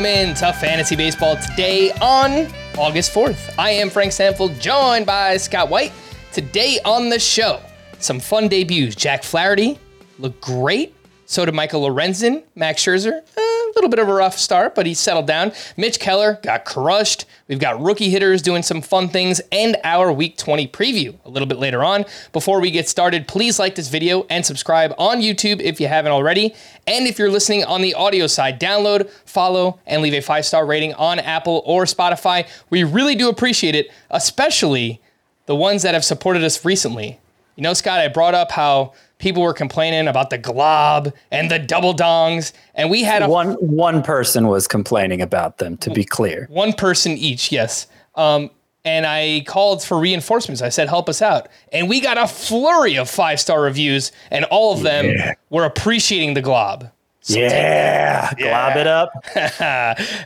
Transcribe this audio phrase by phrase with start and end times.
[0.00, 3.54] Welcome in to Fantasy Baseball today on August 4th.
[3.58, 5.92] I am Frank Stampfl, joined by Scott White.
[6.32, 7.60] Today on the show,
[7.98, 8.96] some fun debuts.
[8.96, 9.78] Jack Flaherty
[10.18, 10.94] looked great.
[11.30, 13.20] So did Michael Lorenzen, Max Scherzer.
[13.36, 15.52] A little bit of a rough start, but he settled down.
[15.76, 17.24] Mitch Keller got crushed.
[17.46, 21.46] We've got rookie hitters doing some fun things and our Week 20 preview a little
[21.46, 22.04] bit later on.
[22.32, 26.10] Before we get started, please like this video and subscribe on YouTube if you haven't
[26.10, 26.52] already.
[26.88, 30.66] And if you're listening on the audio side, download, follow, and leave a five star
[30.66, 32.48] rating on Apple or Spotify.
[32.70, 35.00] We really do appreciate it, especially
[35.46, 37.20] the ones that have supported us recently.
[37.54, 41.58] You know, Scott, I brought up how people were complaining about the glob and the
[41.58, 45.76] double dongs, and we had a One one person was complaining about them.
[45.78, 47.86] To be clear, one person each, yes.
[48.16, 48.50] Um,
[48.84, 50.62] and I called for reinforcements.
[50.62, 51.48] I said, help us out.
[51.70, 55.14] And we got a flurry of five star reviews, and all of them
[55.50, 56.90] were appreciating the glob.
[57.28, 59.10] yeah, glob it up.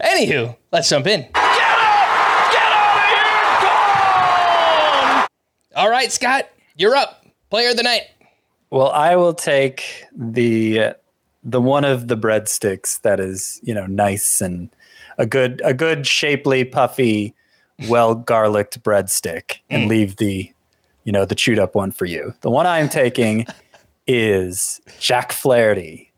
[0.00, 1.27] Anywho, let's jump in.
[5.77, 7.27] All right, Scott, you're up.
[7.50, 8.03] Player of the night.
[8.75, 10.95] Well, I will take the
[11.45, 14.69] the one of the breadsticks that is you know nice and
[15.17, 17.37] a good a good shapely puffy,
[17.89, 19.91] well garlicked breadstick, and mm.
[19.91, 20.53] leave the
[21.05, 22.34] you know the chewed up one for you.
[22.41, 23.47] The one I'm taking
[24.09, 26.13] is Jack Flaherty.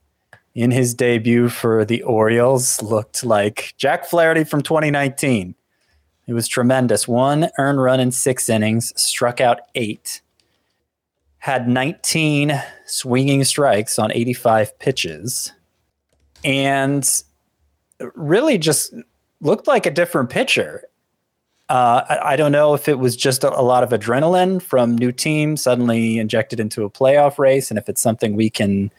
[0.54, 5.54] In his debut for the Orioles, looked like Jack Flaherty from 2019.
[6.26, 7.06] It was tremendous.
[7.06, 10.22] One earned run in six innings, struck out eight,
[11.46, 15.52] had 19 swinging strikes on 85 pitches,
[16.44, 17.08] and
[18.16, 18.92] really just
[19.40, 20.82] looked like a different pitcher.
[21.68, 24.98] Uh, I, I don't know if it was just a, a lot of adrenaline from
[24.98, 28.90] new team suddenly injected into a playoff race, and if it's something we can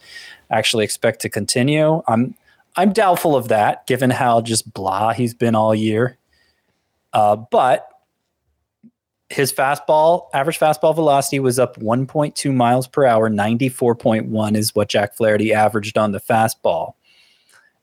[0.49, 2.01] actually expect to continue.
[2.07, 2.33] I'm
[2.77, 6.17] I'm doubtful of that, given how just blah he's been all year.
[7.11, 7.89] Uh, but
[9.29, 13.29] his fastball, average fastball velocity was up 1.2 miles per hour.
[13.29, 16.93] 94.1 is what Jack Flaherty averaged on the fastball.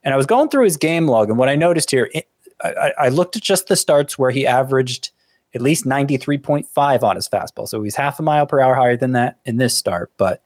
[0.03, 2.29] And I was going through his game log, and what I noticed here, it,
[2.63, 5.11] I, I looked at just the starts where he averaged
[5.55, 7.69] at least 93.5 on his fastball.
[7.69, 10.43] So he's half a mile per hour higher than that in this start, but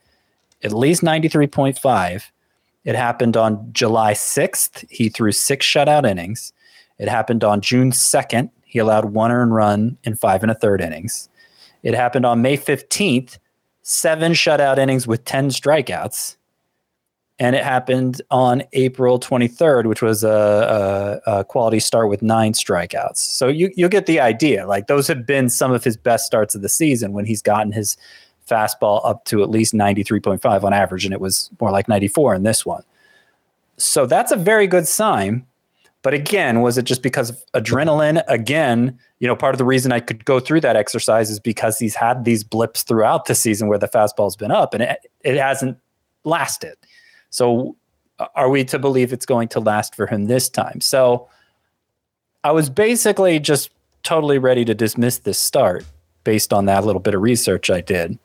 [0.62, 2.24] at least 93.5.
[2.84, 4.84] It happened on July 6th.
[4.90, 6.52] He threw six shutout innings.
[6.98, 8.50] It happened on June 2nd.
[8.68, 11.28] He allowed one earned run in five and a third innings.
[11.82, 13.38] It happened on May 15th,
[13.82, 16.36] seven shutout innings with 10 strikeouts.
[17.40, 22.52] And it happened on April 23rd, which was a, a, a quality start with nine
[22.52, 23.18] strikeouts.
[23.18, 24.66] So you, you'll get the idea.
[24.66, 27.72] Like those have been some of his best starts of the season when he's gotten
[27.72, 27.96] his
[28.46, 31.04] fastball up to at least 93.5 on average.
[31.04, 32.82] And it was more like 94 in this one.
[33.78, 35.46] So that's a very good sign.
[36.02, 38.22] But again, was it just because of adrenaline?
[38.28, 41.78] Again, you know, part of the reason I could go through that exercise is because
[41.78, 45.36] he's had these blips throughout the season where the fastball's been up and it, it
[45.36, 45.76] hasn't
[46.24, 46.76] lasted.
[47.30, 47.76] So
[48.18, 50.80] uh, are we to believe it's going to last for him this time?
[50.80, 51.28] So
[52.44, 53.70] I was basically just
[54.04, 55.84] totally ready to dismiss this start
[56.22, 58.18] based on that little bit of research I did.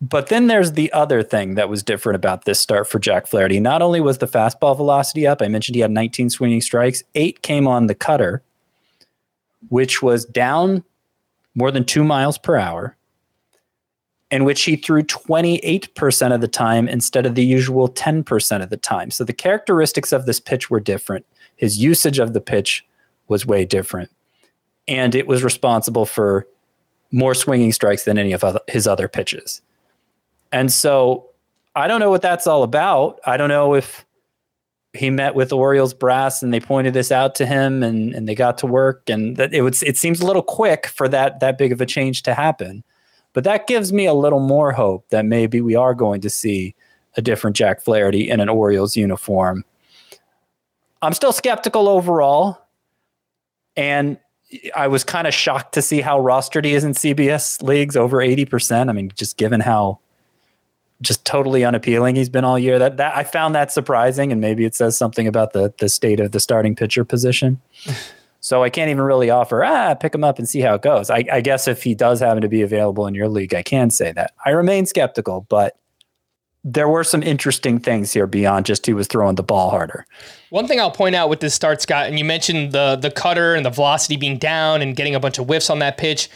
[0.00, 3.60] But then there's the other thing that was different about this start for Jack Flaherty.
[3.60, 7.42] Not only was the fastball velocity up, I mentioned he had 19 swinging strikes, eight
[7.42, 8.42] came on the cutter,
[9.68, 10.84] which was down
[11.54, 12.96] more than two miles per hour,
[14.30, 18.76] in which he threw 28% of the time instead of the usual 10% of the
[18.76, 19.10] time.
[19.10, 21.24] So the characteristics of this pitch were different.
[21.56, 22.84] His usage of the pitch
[23.28, 24.10] was way different.
[24.88, 26.46] And it was responsible for
[27.12, 29.62] more swinging strikes than any of his other pitches.
[30.54, 31.30] And so
[31.74, 33.18] I don't know what that's all about.
[33.26, 34.06] I don't know if
[34.92, 38.36] he met with Orioles brass and they pointed this out to him and, and they
[38.36, 41.58] got to work and that it was it seems a little quick for that that
[41.58, 42.84] big of a change to happen.
[43.32, 46.76] But that gives me a little more hope that maybe we are going to see
[47.16, 49.64] a different Jack Flaherty in an Orioles uniform.
[51.02, 52.60] I'm still skeptical overall.
[53.76, 54.18] And
[54.76, 58.18] I was kind of shocked to see how rostered he is in CBS leagues over
[58.18, 58.88] 80%.
[58.88, 59.98] I mean, just given how
[61.00, 62.78] just totally unappealing he's been all year.
[62.78, 66.20] That that I found that surprising, and maybe it says something about the the state
[66.20, 67.60] of the starting pitcher position.
[68.40, 71.10] so I can't even really offer ah pick him up and see how it goes.
[71.10, 73.90] I, I guess if he does happen to be available in your league, I can
[73.90, 74.32] say that.
[74.44, 75.76] I remain skeptical, but
[76.66, 80.06] there were some interesting things here beyond just he was throwing the ball harder.
[80.48, 83.54] One thing I'll point out with this start, Scott, and you mentioned the the cutter
[83.54, 86.30] and the velocity being down and getting a bunch of whiffs on that pitch.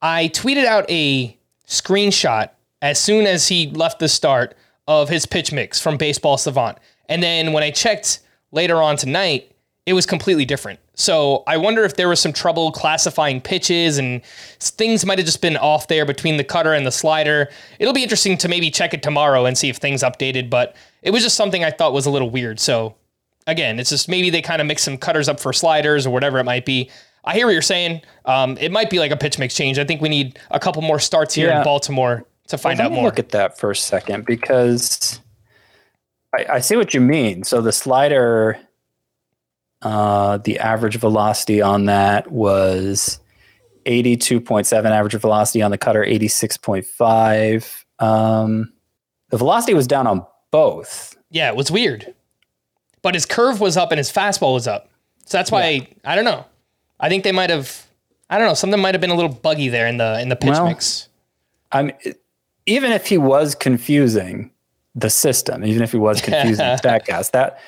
[0.00, 2.50] I tweeted out a screenshot
[2.82, 4.54] as soon as he left the start
[4.86, 6.78] of his pitch mix from Baseball Savant.
[7.08, 8.20] And then when I checked
[8.52, 9.52] later on tonight,
[9.86, 10.80] it was completely different.
[10.94, 14.22] So I wonder if there was some trouble classifying pitches and
[14.60, 17.48] things might have just been off there between the cutter and the slider.
[17.78, 21.10] It'll be interesting to maybe check it tomorrow and see if things updated, but it
[21.10, 22.60] was just something I thought was a little weird.
[22.60, 22.96] So
[23.46, 26.38] again, it's just maybe they kind of mix some cutters up for sliders or whatever
[26.38, 26.90] it might be.
[27.24, 28.02] I hear what you're saying.
[28.26, 29.78] Um, it might be like a pitch mix change.
[29.78, 31.58] I think we need a couple more starts here Yeah.
[31.58, 33.06] in Baltimore to find Well, out let me more.
[33.10, 35.20] Look at that for a second because
[36.36, 37.44] I, I see what you mean.
[37.44, 38.58] So the slider,
[39.82, 43.20] uh, the average velocity on that was
[43.86, 47.84] 82.7, average velocity on the cutter 86.5.
[47.98, 48.72] Um,
[49.30, 51.16] the velocity was down on both.
[51.30, 52.14] Yeah, it was weird.
[53.02, 54.90] But his curve was up and his fastball was up.
[55.26, 56.46] So that's why I don't know.
[56.98, 57.86] I think they might have
[58.30, 60.36] I don't know, something might have been a little buggy there in the in the
[60.36, 61.08] pitch Well, mix.
[61.70, 61.92] I'm
[62.68, 64.50] even if he was confusing
[64.94, 67.60] the system, even if he was confusing Statcast, that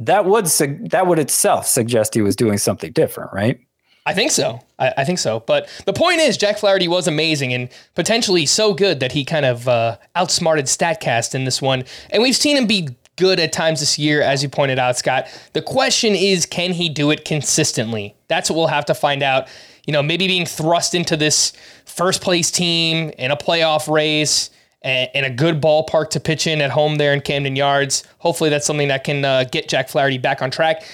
[0.00, 0.46] that would
[0.90, 3.60] that would itself suggest he was doing something different, right?
[4.06, 4.60] I think so.
[4.78, 5.40] I, I think so.
[5.40, 9.46] But the point is, Jack Flaherty was amazing and potentially so good that he kind
[9.46, 11.84] of uh, outsmarted Statcast in this one.
[12.10, 15.26] And we've seen him be good at times this year, as you pointed out, Scott.
[15.54, 18.14] The question is, can he do it consistently?
[18.28, 19.48] That's what we'll have to find out.
[19.86, 21.52] You know, maybe being thrust into this
[21.84, 24.50] first place team in a playoff race
[24.82, 28.04] and, and a good ballpark to pitch in at home there in Camden Yards.
[28.18, 30.84] Hopefully, that's something that can uh, get Jack Flaherty back on track.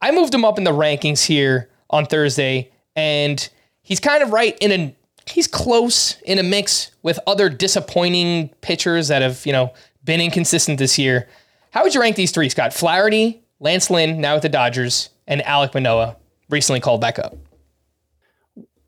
[0.00, 3.48] I moved him up in the rankings here on Thursday, and
[3.82, 4.96] he's kind of right in a
[5.28, 9.72] he's close in a mix with other disappointing pitchers that have, you know,
[10.04, 11.28] been inconsistent this year.
[11.72, 12.72] How would you rank these three, Scott?
[12.72, 16.16] Flaherty, Lance Lynn, now with the Dodgers, and Alek Manoah,
[16.48, 17.36] recently called back up.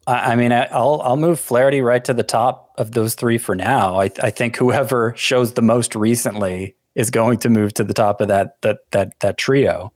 [0.08, 4.00] I, mean, I'll I'll move Flaherty right to the top of those three for now.
[4.00, 8.20] I I think whoever shows the most recently is going to move to the top
[8.20, 9.92] of that that that that trio.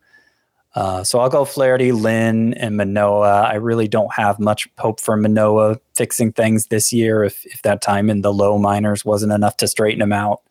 [0.75, 3.42] Uh, so I'll go Flaherty, Lynn, and Manoah.
[3.42, 7.25] I really don't have much hope for Manoah fixing things this year.
[7.25, 10.42] If if that time in the low minors wasn't enough to straighten him out,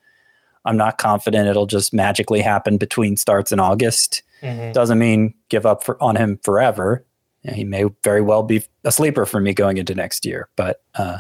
[0.66, 4.24] I'm not confident it'll just magically happen between starts in August.
[4.72, 7.06] Doesn't mean give up for, on him forever.
[7.44, 10.84] Yeah, he may very well be a sleeper for me going into next year, but
[10.96, 11.20] uh,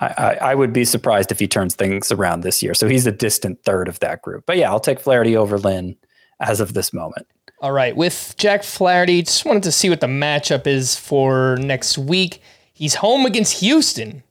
[0.00, 2.74] I, I, I would be surprised if he turns things around this year.
[2.74, 4.44] So he's a distant third of that group.
[4.46, 5.96] But yeah, I'll take Flaherty over Lynn
[6.40, 7.26] as of this moment.
[7.60, 11.98] All right, with Jack Flaherty, just wanted to see what the matchup is for next
[11.98, 12.40] week.
[12.72, 14.22] He's home against Houston.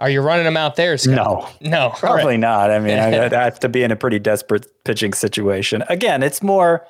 [0.00, 1.14] Are you running him out there, Scott?
[1.14, 1.90] No, No.
[1.96, 2.40] Probably right.
[2.40, 2.70] not.
[2.72, 5.84] I mean, I, I'd have to be in a pretty desperate pitching situation.
[5.88, 6.84] Again, it's more,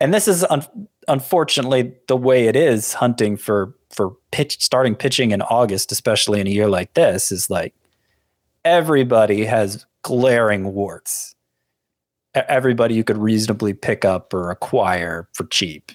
[0.00, 5.30] and this is un- unfortunately the way it is hunting for for pitch starting pitching
[5.30, 7.74] in August, especially in a year like this, is like
[8.64, 11.34] everybody has glaring warts.
[12.34, 15.92] Everybody you could reasonably pick up or acquire for cheap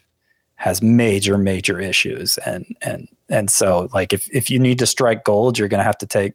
[0.56, 2.38] has major major issues.
[2.40, 5.86] And and and so like if if you need to strike gold you're going to
[5.86, 6.34] have to take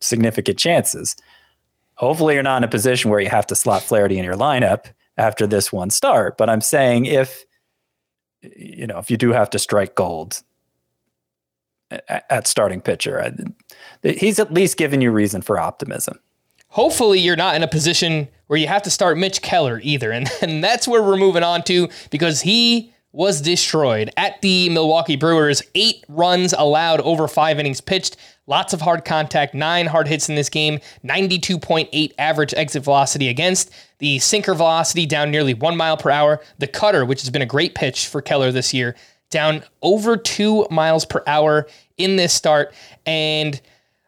[0.00, 1.16] significant chances.
[1.96, 4.86] Hopefully you're not in a position where you have to slot Flaherty in your lineup
[5.16, 6.36] after this one start.
[6.36, 7.44] But I'm saying if
[8.56, 10.42] you know if you do have to strike gold
[12.08, 13.32] at, starting pitcher,
[14.02, 16.18] he's at least given you reason for optimism.
[16.68, 20.10] Hopefully, you're not in a position where you have to start Mitch Keller either.
[20.10, 25.14] And, and that's where we're moving on to because he was destroyed at the Milwaukee
[25.14, 25.62] Brewers.
[25.76, 28.16] Eight runs allowed over five innings pitched.
[28.48, 33.70] Lots of hard contact, nine hard hits in this game, 92.8 average exit velocity against.
[33.98, 36.42] The sinker velocity down nearly one mile per hour.
[36.58, 38.96] The cutter, which has been a great pitch for Keller this year,
[39.30, 42.74] down over two miles per hour in this start.
[43.06, 43.60] And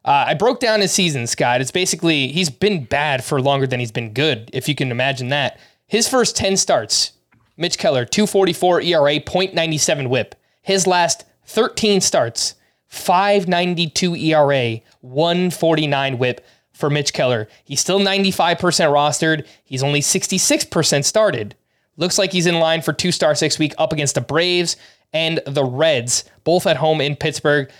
[0.04, 1.60] uh, I broke down his season, Scott.
[1.60, 5.28] It's basically he's been bad for longer than he's been good, if you can imagine
[5.28, 5.60] that.
[5.86, 7.12] His first 10 starts,
[7.56, 10.34] Mitch Keller, 244 ERA, 0.97 whip.
[10.62, 12.54] His last 13 starts,
[12.88, 17.48] 592 ERA, 149 whip for Mitch Keller.
[17.64, 19.46] He's still 95% rostered.
[19.64, 21.54] He's only 66% started.
[21.96, 24.76] Looks like he's in line for two starts next week up against the Braves
[25.12, 27.70] and the Reds, both at home in Pittsburgh.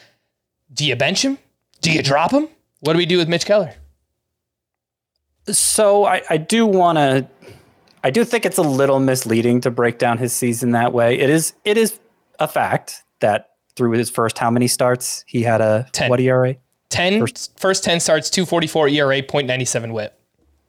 [0.73, 1.39] Do you bench him?
[1.83, 2.49] Do you drop him?
[2.81, 3.75] What do we do with Mitch Keller?
[5.49, 7.27] So I, I do want to.
[8.07, 11.19] I do think it's a little misleading to break down his season that way.
[11.19, 11.55] It is.
[11.65, 11.99] It is
[12.39, 16.09] a fact that through his first how many starts he had a 10.
[16.09, 16.55] what ERA,
[16.91, 20.17] 10, first, first 10 starts, 244 ERA, 0.97 whip.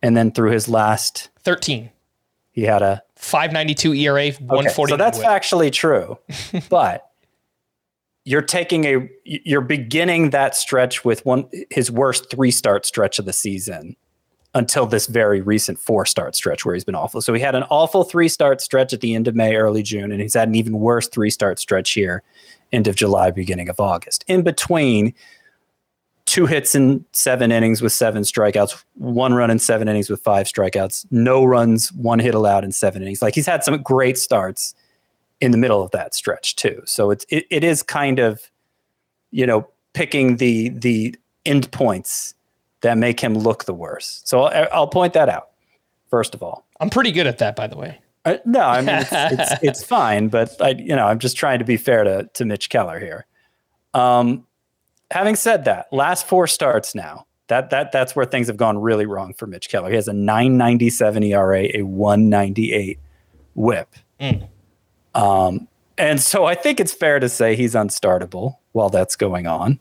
[0.02, 1.92] and then through his last 13,
[2.54, 5.28] he had a 592 ERA, Okay, 140 so that's whip.
[5.28, 6.18] actually true,
[6.70, 7.08] but
[8.26, 13.26] you're taking a you're beginning that stretch with one his worst three start stretch of
[13.26, 13.96] the season
[14.58, 17.22] until this very recent four start stretch where he's been awful.
[17.22, 20.12] So he had an awful three start stretch at the end of May, early June,
[20.12, 22.24] and he's had an even worse three start stretch here,
[22.74, 24.26] end of July, beginning of August.
[24.28, 25.14] In between,
[26.26, 30.48] two hits in seven innings with seven strikeouts, one run in seven innings with five
[30.48, 33.22] strikeouts, no runs, one hit allowed in seven innings.
[33.22, 34.74] Like he's had some great starts
[35.40, 36.82] in the middle of that stretch too.
[36.86, 38.42] So it's it, it is kind of,
[39.30, 42.34] you know, picking the the end points
[42.82, 44.28] that make him look the worst.
[44.28, 45.50] So I'll, I'll point that out
[46.10, 46.66] first of all.
[46.80, 48.00] I'm pretty good at that, by the way.
[48.26, 51.60] Uh, no, I mean it's, it's it's fine, but I you know I'm just trying
[51.60, 53.26] to be fair to to Mitch Keller here.
[53.94, 54.46] Um,
[55.12, 57.26] having said that, last four starts now.
[57.48, 59.90] That that that's where things have gone really wrong for Mitch Keller.
[59.90, 63.00] He has a 997 ERA, a 198
[63.54, 63.96] WHIP.
[65.16, 65.68] Um,
[65.98, 69.80] and so I think it's fair to say he's unstartable while that's going on.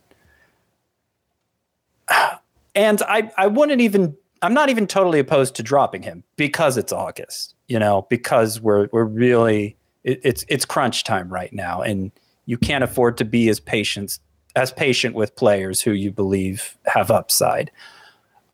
[2.76, 6.92] And I, I wouldn't even I'm not even totally opposed to dropping him because it's
[6.92, 12.12] August, you know, because we're we're really it, it's it's crunch time right now, and
[12.44, 14.18] you can't afford to be as patient
[14.54, 17.70] as patient with players who you believe have upside.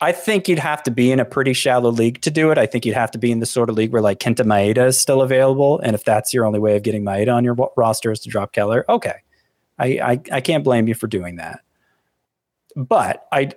[0.01, 2.59] I think you'd have to be in a pretty shallow league to do it.
[2.59, 4.87] I think you'd have to be in the sort of league where like Kenta Maeda
[4.87, 8.13] is still available, and if that's your only way of getting Maeda on your roster
[8.13, 9.17] is to drop Keller, okay,
[9.81, 11.61] I I, I can't blame you for doing that.
[12.75, 13.51] But I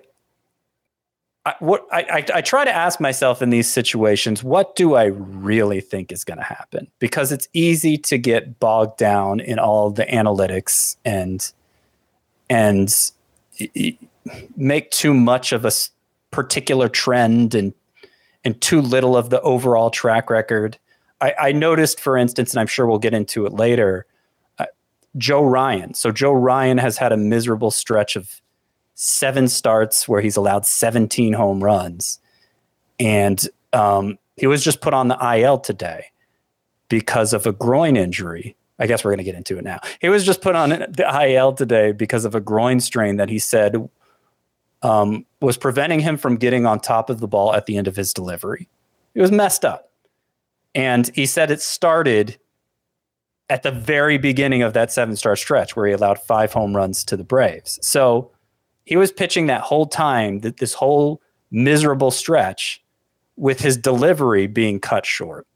[1.46, 5.06] I, what I, I, I try to ask myself in these situations, what do I
[5.06, 6.88] really think is going to happen?
[6.98, 11.52] Because it's easy to get bogged down in all the analytics and
[12.50, 13.12] and
[14.58, 15.72] make too much of a
[16.32, 17.74] particular trend and
[18.44, 20.78] and too little of the overall track record.
[21.22, 24.06] I, I noticed, for instance, and I'm sure we'll get into it later,
[24.60, 24.66] uh,
[25.18, 25.94] Joe Ryan.
[25.94, 28.42] So Joe Ryan has had a miserable stretch of
[28.96, 32.20] seven starts where he's allowed 17 home runs.
[33.00, 36.06] And um, he was just put on the IL today
[36.90, 38.56] because of a groin injury.
[38.80, 39.80] I guess we're going to get into it now.
[40.02, 43.40] He was just put on the IL today because of a groin strain that he
[43.40, 43.90] said
[44.82, 47.96] um, was preventing him from getting on top of the ball at the end of
[47.96, 48.68] his delivery.
[49.14, 49.92] It was messed up.
[50.74, 52.38] And he said it started
[53.50, 57.04] at the very beginning of that seven star stretch where he allowed five home runs
[57.06, 57.80] to the Braves.
[57.82, 58.32] So
[58.86, 62.84] he was pitching that whole time, that this whole miserable stretch
[63.36, 65.48] with his delivery being cut short.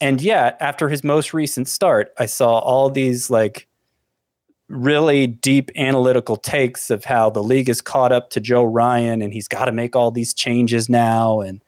[0.00, 3.68] And yet, after his most recent start, I saw all these like
[4.68, 9.32] really deep analytical takes of how the league is caught up to Joe Ryan and
[9.32, 11.40] he's got to make all these changes now.
[11.40, 11.62] And,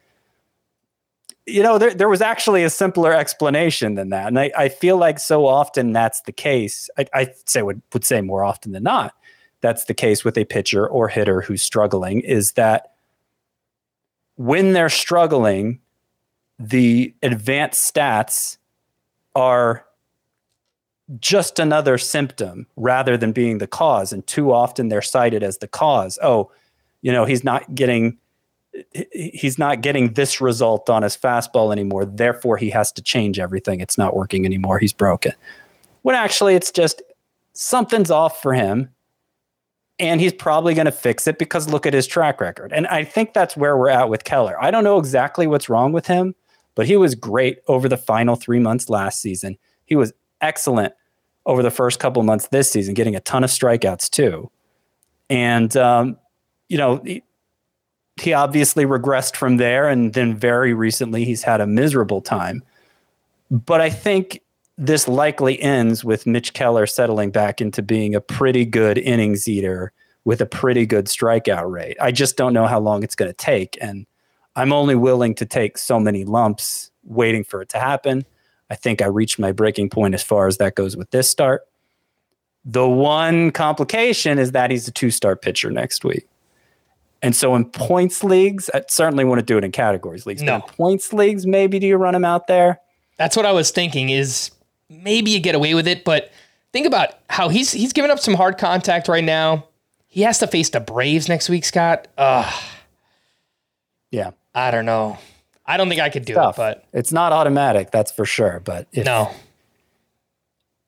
[1.45, 4.29] you know, there, there was actually a simpler explanation than that.
[4.29, 6.89] And I, I feel like so often that's the case.
[6.97, 9.15] I, I say would, would say more often than not,
[9.63, 12.93] that's the case with a pitcher or hitter who's struggling is that
[14.37, 15.81] when they're struggling,
[16.59, 18.59] the advanced stats
[19.35, 19.87] are
[21.21, 24.13] just another symptom rather than being the cause.
[24.13, 26.19] And too often they're cited as the cause.
[26.23, 26.51] Oh,
[27.01, 28.19] you know, he's not getting
[29.13, 32.07] he's not getting this result on his fastball anymore.
[32.07, 33.81] Therefore, he has to change everything.
[33.81, 34.79] It's not working anymore.
[34.79, 35.33] He's broken.
[36.03, 37.03] When actually, it's just
[37.53, 38.89] something's off for him.
[39.99, 42.73] And he's probably going to fix it because look at his track record.
[42.73, 44.61] And I think that's where we're at with Keller.
[44.63, 46.35] I don't know exactly what's wrong with him,
[46.75, 49.57] but he was great over the final three months last season.
[49.85, 50.95] He was excellent
[51.47, 54.51] over the first couple months this season, getting a ton of strikeouts too.
[55.29, 56.17] And, um,
[56.69, 57.23] you know, he,
[58.21, 59.89] he obviously regressed from there.
[59.89, 62.63] And then very recently, he's had a miserable time.
[63.51, 64.41] But I think
[64.79, 69.93] this likely ends with Mitch Keller settling back into being a pretty good innings eater
[70.25, 71.97] with a pretty good strikeout rate.
[72.01, 73.77] I just don't know how long it's going to take.
[73.81, 74.07] And
[74.57, 78.25] I'm only willing to take so many lumps waiting for it to happen.
[78.71, 81.63] I think I reached my breaking point as far as that goes with this start.
[82.65, 86.27] The one complication is that he's a two star pitcher next week.
[87.21, 90.43] And so in points leagues, I certainly want to do it in categories leagues.
[90.43, 90.61] No.
[90.61, 92.81] Points leagues, maybe do you run him out there?
[93.19, 94.51] That's what I was thinking is
[94.93, 96.31] maybe you get away with it, but
[96.73, 99.67] think about how he's he's giving up some hard contact right now.
[100.09, 102.07] He has to face the Braves next week, Scott.
[102.19, 102.53] Ugh,
[104.11, 104.33] Yeah.
[104.55, 105.17] I don't know.
[105.65, 106.57] I don't think I could do Tough.
[106.57, 108.61] it, but it's not automatic, that's for sure.
[108.63, 109.31] But if, no.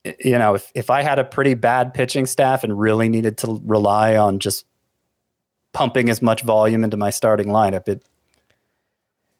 [0.04, 3.62] you know, if, if I had a pretty bad pitching staff and really needed to
[3.64, 4.66] rely on just
[5.72, 8.02] pumping as much volume into my starting lineup, it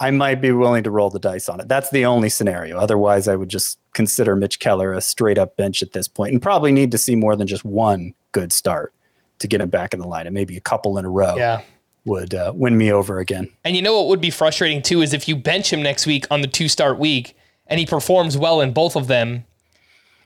[0.01, 1.69] I might be willing to roll the dice on it.
[1.69, 2.79] That's the only scenario.
[2.79, 6.43] Otherwise, I would just consider Mitch Keller a straight up bench at this point and
[6.43, 8.93] probably need to see more than just one good start
[9.39, 10.33] to get him back in the lineup.
[10.33, 11.61] Maybe a couple in a row Yeah.
[12.05, 13.49] would uh, win me over again.
[13.65, 16.27] And you know what would be frustrating too is if you bench him next week
[16.31, 17.37] on the two start week
[17.69, 19.45] and he performs well in both of them.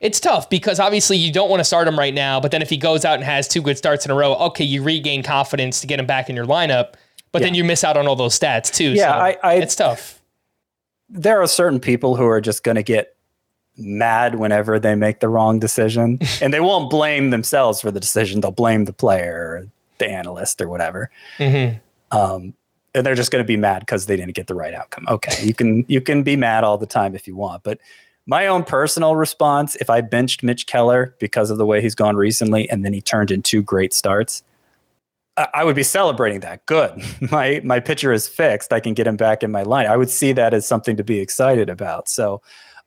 [0.00, 2.70] It's tough because obviously you don't want to start him right now, but then if
[2.70, 5.80] he goes out and has two good starts in a row, okay, you regain confidence
[5.80, 6.94] to get him back in your lineup,
[7.32, 8.90] but then you miss out on all those stats too.
[8.92, 10.20] Yeah, so I- I- it's tough.
[11.08, 13.14] there are certain people who are just going to get
[13.76, 18.40] mad whenever they make the wrong decision and they won't blame themselves for the decision
[18.40, 19.66] they'll blame the player or
[19.98, 21.10] the analyst or whatever
[22.10, 22.54] um,
[22.94, 25.44] and they're just going to be mad because they didn't get the right outcome okay
[25.46, 27.78] you can you can be mad all the time if you want but
[28.26, 32.16] my own personal response if i benched mitch keller because of the way he's gone
[32.16, 34.42] recently and then he turned in two great starts
[35.54, 36.66] I- would be celebrating that.
[36.66, 37.02] Good.
[37.30, 38.72] My my pitcher is fixed.
[38.72, 39.86] I can get him back in my line.
[39.86, 42.08] I would see that as something to be excited about.
[42.08, 42.40] So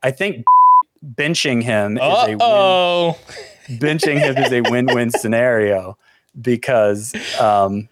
[0.04, 0.46] I think
[1.16, 3.18] benching him is a win, Oh,
[3.70, 5.98] benching him is a win-win scenario
[6.40, 7.88] because um,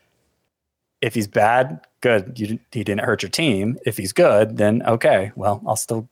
[1.02, 2.38] if he's bad, good.
[2.40, 3.78] You, he didn't hurt your team.
[3.86, 5.32] If he's good, then okay.
[5.36, 6.08] Well, I'll still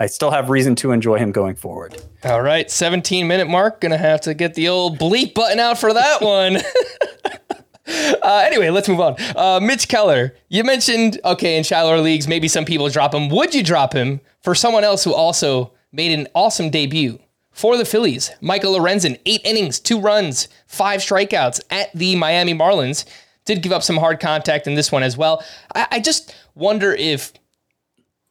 [0.00, 2.00] I still have reason to enjoy him going forward.
[2.24, 2.70] all right.
[2.70, 3.80] 17 minute mark.
[3.80, 6.58] Gonna have to get the old bleep button out for that one.
[7.88, 9.16] Uh, anyway, let's move on.
[9.34, 13.28] Uh, Mitch Keller, you mentioned, okay, in shallower leagues, maybe some people drop him.
[13.28, 17.18] Would you drop him for someone else who also made an awesome debut
[17.50, 18.30] for the Phillies?
[18.40, 23.04] Michael Lorenzen, eight innings, two runs, five strikeouts at the Miami Marlins.
[23.44, 25.42] Did give up some hard contact in this one as well.
[25.74, 27.32] I, I just wonder if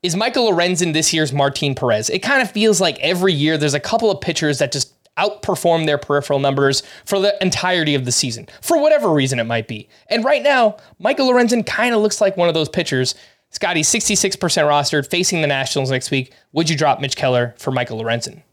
[0.04, 2.10] is Michael Lorenzen this year's Martin Perez?
[2.10, 5.86] It kind of feels like every year there's a couple of pitchers that just outperform
[5.86, 9.88] their peripheral numbers for the entirety of the season, for whatever reason it might be.
[10.10, 13.16] And right now, Michael Lorenzen kind of looks like one of those pitchers.
[13.50, 16.34] Scotty, 66% rostered, facing the Nationals next week.
[16.52, 18.44] Would you drop Mitch Keller for Michael Lorenzen?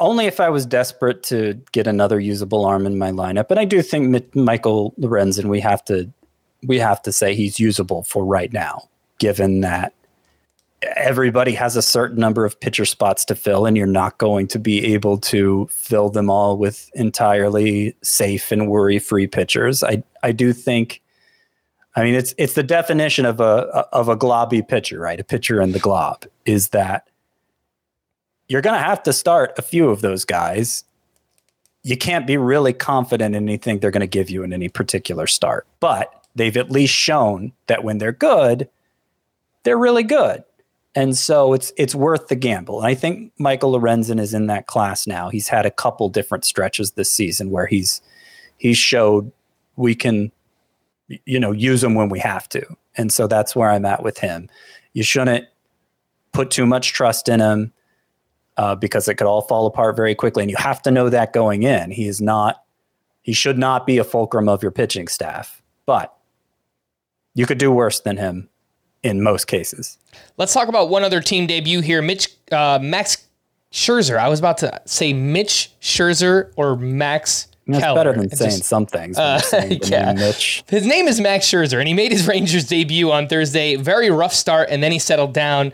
[0.00, 3.64] Only if I was desperate to get another usable arm in my lineup, and I
[3.64, 6.10] do think Michael Lorenzen we have to
[6.62, 9.92] we have to say he's usable for right now, given that
[10.82, 14.58] everybody has a certain number of pitcher spots to fill, and you're not going to
[14.58, 19.82] be able to fill them all with entirely safe and worry-free pitchers.
[19.82, 21.02] I I do think.
[21.96, 25.18] I mean, it's it's the definition of a of a globby pitcher, right?
[25.18, 27.08] A pitcher in the glob is that
[28.48, 30.84] you're going to have to start a few of those guys.
[31.82, 35.26] You can't be really confident in anything they're going to give you in any particular
[35.26, 38.68] start, but they've at least shown that when they're good,
[39.64, 40.44] they're really good.
[40.98, 42.78] And so it's it's worth the gamble.
[42.78, 45.28] And I think Michael Lorenzen is in that class now.
[45.28, 48.02] He's had a couple different stretches this season where he's
[48.56, 49.30] he's showed
[49.76, 50.32] we can
[51.24, 52.66] you know use him when we have to.
[52.96, 54.48] And so that's where I'm at with him.
[54.92, 55.46] You shouldn't
[56.32, 57.72] put too much trust in him
[58.56, 60.42] uh, because it could all fall apart very quickly.
[60.42, 61.92] And you have to know that going in.
[61.92, 62.64] He is not,
[63.22, 66.12] he should not be a fulcrum of your pitching staff, but
[67.34, 68.48] you could do worse than him
[69.02, 69.98] in most cases.
[70.36, 72.02] Let's talk about one other team debut here.
[72.02, 73.26] Mitch, uh, Max
[73.72, 74.18] Scherzer.
[74.18, 77.98] I was about to say Mitch Scherzer or Max That's Keller.
[78.00, 79.16] better than It's saying just- some things.
[79.16, 80.12] saying the yeah.
[80.14, 80.64] Mitch.
[80.68, 83.76] His name is Max Scherzer, and he made his Rangers debut on Thursday.
[83.76, 85.72] Very rough start, and then he settled down.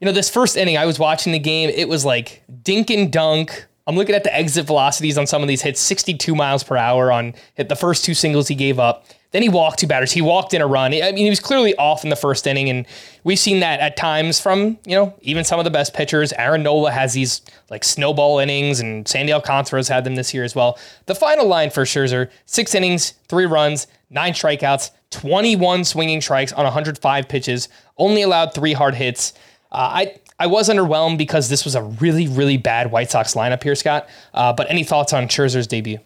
[0.00, 1.70] You know, this first inning, I was watching the game.
[1.70, 3.66] It was like dink and dunk.
[3.86, 7.10] I'm looking at the exit velocities on some of these hits, 62 miles per hour
[7.12, 9.04] on hit the first two singles he gave up.
[9.32, 10.10] Then he walked two batters.
[10.10, 10.92] He walked in a run.
[10.92, 12.84] I mean, he was clearly off in the first inning, and
[13.22, 16.32] we've seen that at times from you know even some of the best pitchers.
[16.32, 17.40] Aaron Nola has these
[17.70, 20.78] like snowball innings, and Sandy Alcantara's had them this year as well.
[21.06, 26.64] The final line for Scherzer: six innings, three runs, nine strikeouts, 21 swinging strikes on
[26.64, 27.68] 105 pitches.
[27.98, 29.32] Only allowed three hard hits.
[29.70, 33.62] Uh, I I was underwhelmed because this was a really really bad White Sox lineup
[33.62, 34.08] here, Scott.
[34.34, 35.98] Uh, but any thoughts on Scherzer's debut?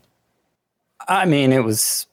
[1.09, 2.07] I mean, it was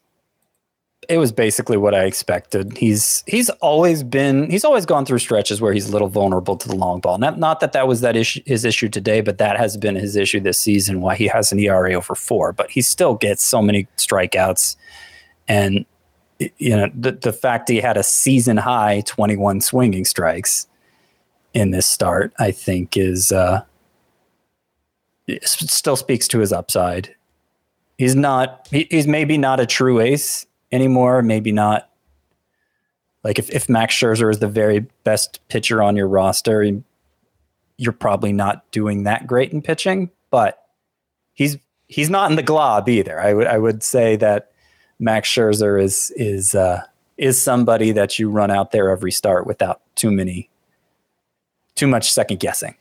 [1.11, 2.77] it was basically what I expected.
[2.77, 6.67] He's he's always been he's always gone through stretches where he's a little vulnerable to
[6.69, 7.17] the long ball.
[7.17, 10.15] Not not that that was that issue his issue today, but that has been his
[10.15, 11.01] issue this season.
[11.01, 14.77] Why he has an ERA over four, but he still gets so many strikeouts,
[15.49, 15.85] and
[16.39, 20.65] you know the the fact he had a season high twenty one swinging strikes
[21.53, 23.63] in this start, I think is uh,
[25.43, 27.13] still speaks to his upside
[27.97, 31.89] he's not he, he's maybe not a true ace anymore maybe not
[33.23, 36.65] like if, if max scherzer is the very best pitcher on your roster
[37.77, 40.65] you're probably not doing that great in pitching but
[41.33, 41.57] he's
[41.87, 44.51] he's not in the glob either i would i would say that
[44.99, 46.81] max scherzer is is uh
[47.17, 50.49] is somebody that you run out there every start without too many
[51.75, 52.75] too much second guessing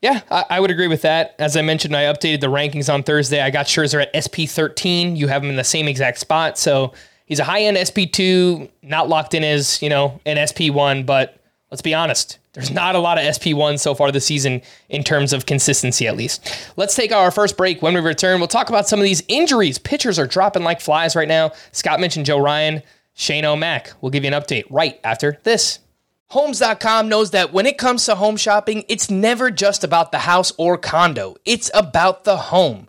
[0.00, 1.34] Yeah, I, I would agree with that.
[1.38, 3.40] As I mentioned, I updated the rankings on Thursday.
[3.40, 5.16] I got Scherzer at SP 13.
[5.16, 6.56] You have him in the same exact spot.
[6.56, 6.92] So
[7.28, 11.04] he's a high end SP 2, not locked in as, you know, an SP 1.
[11.04, 11.38] But
[11.70, 15.04] let's be honest, there's not a lot of SP 1 so far this season in
[15.04, 16.72] terms of consistency, at least.
[16.76, 17.82] Let's take our first break.
[17.82, 19.78] When we return, we'll talk about some of these injuries.
[19.78, 21.52] Pitchers are dropping like flies right now.
[21.70, 22.82] Scott mentioned Joe Ryan,
[23.14, 23.92] Shane O'Mac.
[24.00, 25.78] We'll give you an update right after this.
[26.30, 30.52] Homes.com knows that when it comes to home shopping, it's never just about the house
[30.58, 31.36] or condo.
[31.46, 32.88] It's about the home.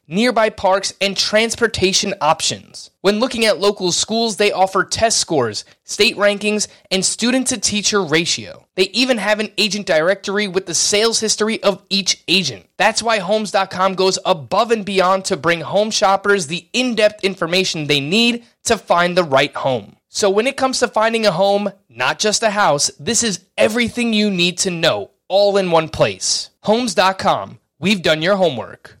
[0.11, 2.91] nearby parks, and transportation options.
[2.99, 8.03] When looking at local schools, they offer test scores, state rankings, and student to teacher
[8.03, 8.67] ratio.
[8.75, 12.67] They even have an agent directory with the sales history of each agent.
[12.77, 17.87] That's why Homes.com goes above and beyond to bring home shoppers the in depth information
[17.87, 19.95] they need to find the right home.
[20.09, 24.13] So when it comes to finding a home, not just a house, this is everything
[24.13, 26.49] you need to know, all in one place.
[26.63, 27.59] Homes.com.
[27.79, 29.00] We've done your homework.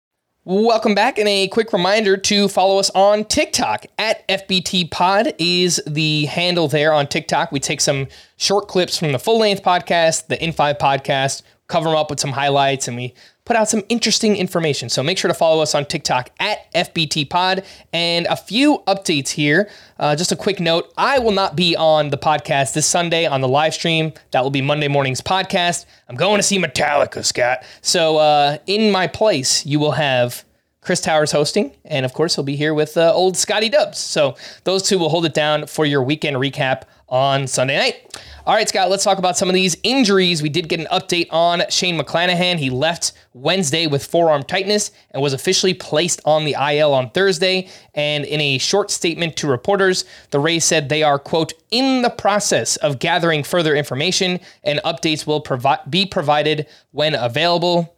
[0.43, 5.81] Welcome back, and a quick reminder to follow us on TikTok at FBT Pod is
[5.88, 7.51] the handle there on TikTok.
[7.51, 8.07] We take some
[8.38, 12.19] short clips from the full length podcast, the In Five podcast, cover them up with
[12.19, 14.89] some highlights, and we put out some interesting information.
[14.89, 17.63] So make sure to follow us on TikTok at FBT Pod.
[17.93, 19.69] And a few updates here.
[19.99, 23.41] Uh, just a quick note I will not be on the podcast this Sunday on
[23.41, 24.13] the live stream.
[24.31, 25.86] That will be Monday morning's podcast.
[26.10, 27.63] I'm going to see Metallica, Scott.
[27.81, 30.43] So uh, in my place, you will have.
[30.81, 33.97] Chris Towers hosting, and of course, he'll be here with uh, old Scotty Dubs.
[33.97, 38.17] So those two will hold it down for your weekend recap on Sunday night.
[38.45, 40.43] All right, Scott, let's talk about some of these injuries.
[40.43, 42.57] We did get an update on Shane McClanahan.
[42.57, 47.69] He left Wednesday with forearm tightness and was officially placed on the IL on Thursday.
[47.95, 52.09] And in a short statement to reporters, the Rays said they are, quote, in the
[52.11, 57.95] process of gathering further information and updates will provi- be provided when available.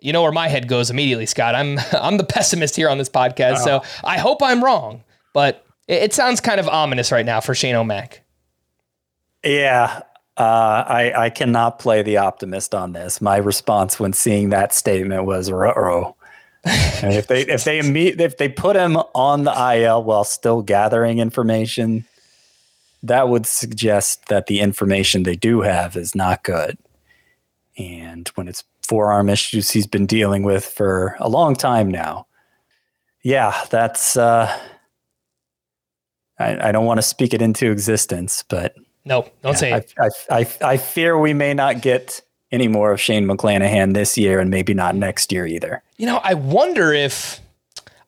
[0.00, 1.54] you know where my head goes immediately, Scott.
[1.54, 5.04] I'm I'm the pessimist here on this podcast, so I hope I'm wrong.
[5.34, 8.22] But it, it sounds kind of ominous right now for Shane O'Mac.
[9.48, 10.02] Yeah,
[10.36, 13.22] uh, I I cannot play the optimist on this.
[13.22, 16.12] My response when seeing that statement was "ruh
[16.64, 20.60] And if they if they imme- if they put him on the IL while still
[20.60, 22.04] gathering information,
[23.02, 26.76] that would suggest that the information they do have is not good.
[27.78, 32.26] And when it's forearm issues he's been dealing with for a long time now,
[33.22, 34.14] yeah, that's.
[34.14, 34.54] Uh,
[36.38, 38.74] I, I don't want to speak it into existence, but
[39.08, 39.94] No, don't say it.
[39.98, 42.20] I, I, I, I fear we may not get
[42.52, 45.82] any more of Shane McClanahan this year and maybe not next year either.
[45.96, 47.40] You know, I wonder if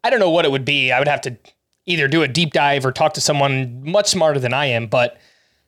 [0.05, 0.93] I don't know what it would be.
[0.93, 1.37] I would have to
[1.87, 5.19] either do a deep dive or talk to someone much smarter than I am, but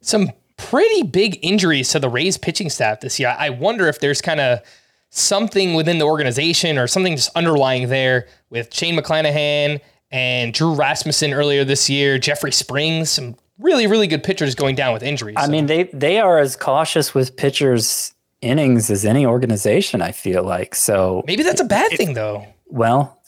[0.02, 3.34] some pretty big injuries to the Rays pitching staff this year.
[3.36, 4.60] I wonder if there's kind of
[5.08, 11.32] something within the organization or something just underlying there with Shane McClanahan and Drew Rasmussen
[11.32, 15.36] earlier this year, Jeffrey Springs, some really, really good pitchers going down with injuries.
[15.38, 20.02] I So mean, they they are as cautious with pitchers' innings as any organization.
[20.02, 21.22] I feel like so.
[21.26, 22.46] maybe that's a bad thing though.
[22.66, 23.20] Well,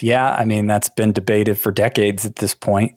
[0.00, 2.96] yeah, I mean that's been debated for decades at this point.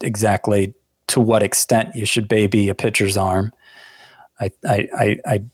[0.00, 0.74] Exactly
[1.08, 3.52] to what extent you should baby a pitcher's arm.
[4.40, 5.44] I I I I,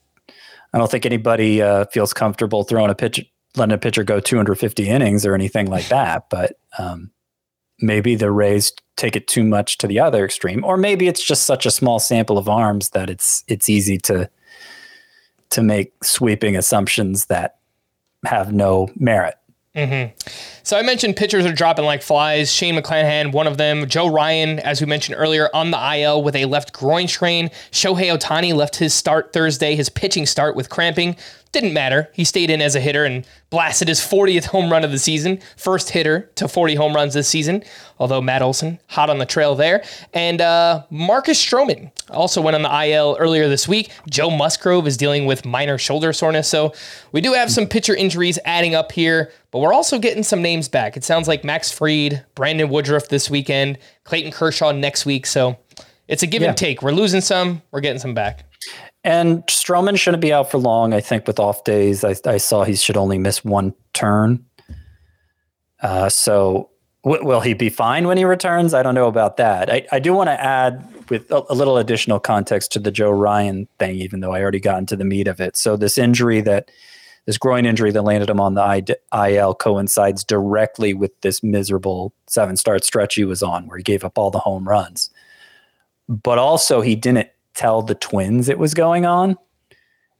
[0.72, 3.24] I don't think anybody uh, feels comfortable throwing a pitch,
[3.56, 6.30] letting a pitcher go 250 innings or anything like that.
[6.30, 7.10] But um,
[7.80, 11.44] maybe the Rays take it too much to the other extreme, or maybe it's just
[11.44, 14.28] such a small sample of arms that it's it's easy to
[15.50, 17.56] to make sweeping assumptions that
[18.24, 19.34] have no merit.
[19.74, 20.12] Mm-hmm.
[20.64, 22.52] So I mentioned pitchers are dropping like flies.
[22.52, 23.86] Shane McClanahan, one of them.
[23.88, 27.50] Joe Ryan, as we mentioned earlier, on the IL with a left groin strain.
[27.70, 31.16] Shohei Ohtani left his start Thursday, his pitching start with cramping.
[31.52, 32.08] Didn't matter.
[32.12, 35.40] He stayed in as a hitter and blasted his 40th home run of the season.
[35.56, 37.64] First hitter to 40 home runs this season.
[37.98, 39.82] Although Matt Olson, hot on the trail there.
[40.14, 43.90] And uh, Marcus Stroman also went on the IL earlier this week.
[44.08, 46.48] Joe Musgrove is dealing with minor shoulder soreness.
[46.48, 46.72] So
[47.10, 50.68] we do have some pitcher injuries adding up here, but we're also getting some names
[50.68, 50.96] back.
[50.96, 55.26] It sounds like Max Fried, Brandon Woodruff this weekend, Clayton Kershaw next week.
[55.26, 55.58] So
[56.06, 56.50] it's a give Yeah.
[56.50, 56.80] and take.
[56.80, 58.44] We're losing some, we're getting some back.
[59.02, 60.92] And Stroman shouldn't be out for long.
[60.92, 64.44] I think with off days, I, I saw he should only miss one turn.
[65.82, 66.68] Uh, so
[67.04, 68.74] w- will he be fine when he returns?
[68.74, 69.70] I don't know about that.
[69.70, 73.10] I, I do want to add with a, a little additional context to the Joe
[73.10, 75.56] Ryan thing, even though I already got into the meat of it.
[75.56, 76.70] So this injury that
[77.26, 82.56] this groin injury that landed him on the IL coincides directly with this miserable seven
[82.56, 85.10] start stretch he was on, where he gave up all the home runs.
[86.08, 89.36] But also, he didn't tell the Twins it was going on.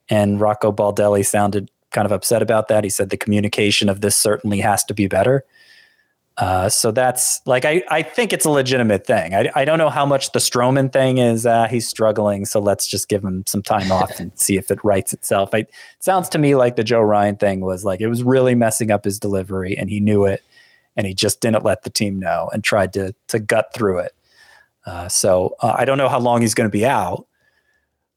[0.09, 2.85] And Rocco Baldelli sounded kind of upset about that.
[2.85, 5.45] He said the communication of this certainly has to be better.
[6.37, 9.35] Uh, so that's like I, I think it's a legitimate thing.
[9.35, 11.45] I, I don't know how much the Stroman thing is.
[11.45, 14.83] Uh, he's struggling, so let's just give him some time off and see if it
[14.83, 15.53] rights itself.
[15.53, 18.91] It sounds to me like the Joe Ryan thing was like it was really messing
[18.91, 20.43] up his delivery, and he knew it,
[20.97, 24.15] and he just didn't let the team know and tried to to gut through it.
[24.87, 27.27] Uh, so uh, I don't know how long he's going to be out,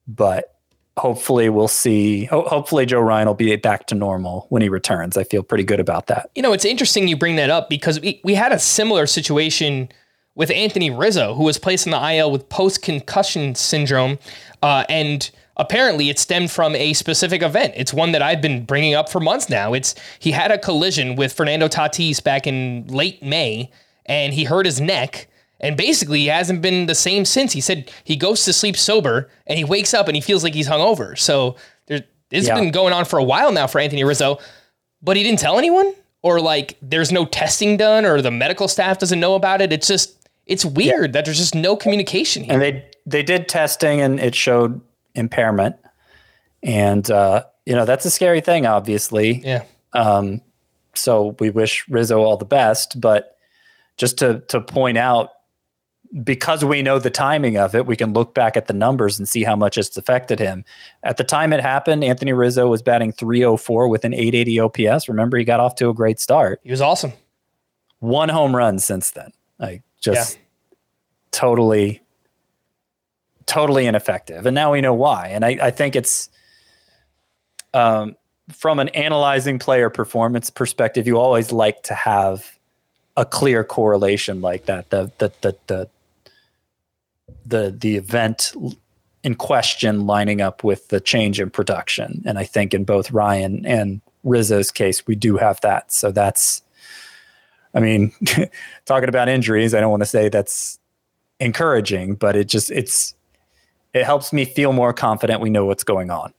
[0.06, 0.56] but
[0.96, 2.24] hopefully we'll see.
[2.26, 5.16] Ho- hopefully Joe Ryan will be back to normal when he returns.
[5.16, 6.30] I feel pretty good about that.
[6.34, 9.88] You know, it's interesting you bring that up because we, we had a similar situation
[10.34, 14.18] with Anthony Rizzo, who was placed in the IL with post concussion syndrome.
[14.62, 17.74] Uh, and apparently it stemmed from a specific event.
[17.76, 19.74] It's one that I've been bringing up for months now.
[19.74, 23.70] It's he had a collision with Fernando Tatis back in late May
[24.06, 25.28] and he hurt his neck.
[25.64, 27.52] And basically, he hasn't been the same since.
[27.52, 30.54] He said he goes to sleep sober and he wakes up and he feels like
[30.54, 31.18] he's hungover.
[31.18, 32.54] So there's, it's Yeah.
[32.56, 34.38] been going on for a while now for Anthony Rizzo
[35.02, 38.98] but he didn't tell anyone or like there's no testing done or the medical staff
[38.98, 42.62] doesn't know about it it's just it's weird that there's just no communication here And
[42.62, 44.80] they they did testing and it showed
[45.14, 45.76] impairment.
[46.62, 49.40] And uh, you know, that's a scary thing, obviously.
[49.44, 50.40] yeah Um,
[50.94, 53.36] so we wish Rizzo all the best, but
[53.96, 55.30] just to to point out
[56.22, 59.28] because we know the timing of it, we can look back at the numbers and
[59.28, 60.64] see how much it's affected him.
[61.02, 65.08] At the time it happened, Anthony Rizzo was batting 304 with an 880 OPS.
[65.08, 66.60] Remember, he got off to a great start.
[66.62, 67.12] he was awesome
[67.98, 69.32] One home run since then.
[69.58, 70.38] Like just
[71.32, 72.00] totally,
[73.46, 74.46] totally ineffective.
[74.46, 75.28] And now we know why.
[75.28, 76.28] And I, I think it's
[77.72, 78.14] um,
[78.52, 82.56] from an analyzing player performance perspective, you always like to have
[83.16, 84.90] a clear correlation like that.
[84.90, 85.88] The the the the
[87.46, 88.52] the, the event
[89.22, 92.22] in question lining up with the change in production.
[92.26, 95.92] And I think in both Ryan and Rizzo's case, we do have that.
[95.92, 96.62] So that's,
[97.74, 98.12] I mean,
[98.84, 100.78] talking about injuries, I don't want to say that's
[101.40, 103.14] encouraging, but it just, it's,
[103.94, 106.34] it helps me feel more confident we know what's going on.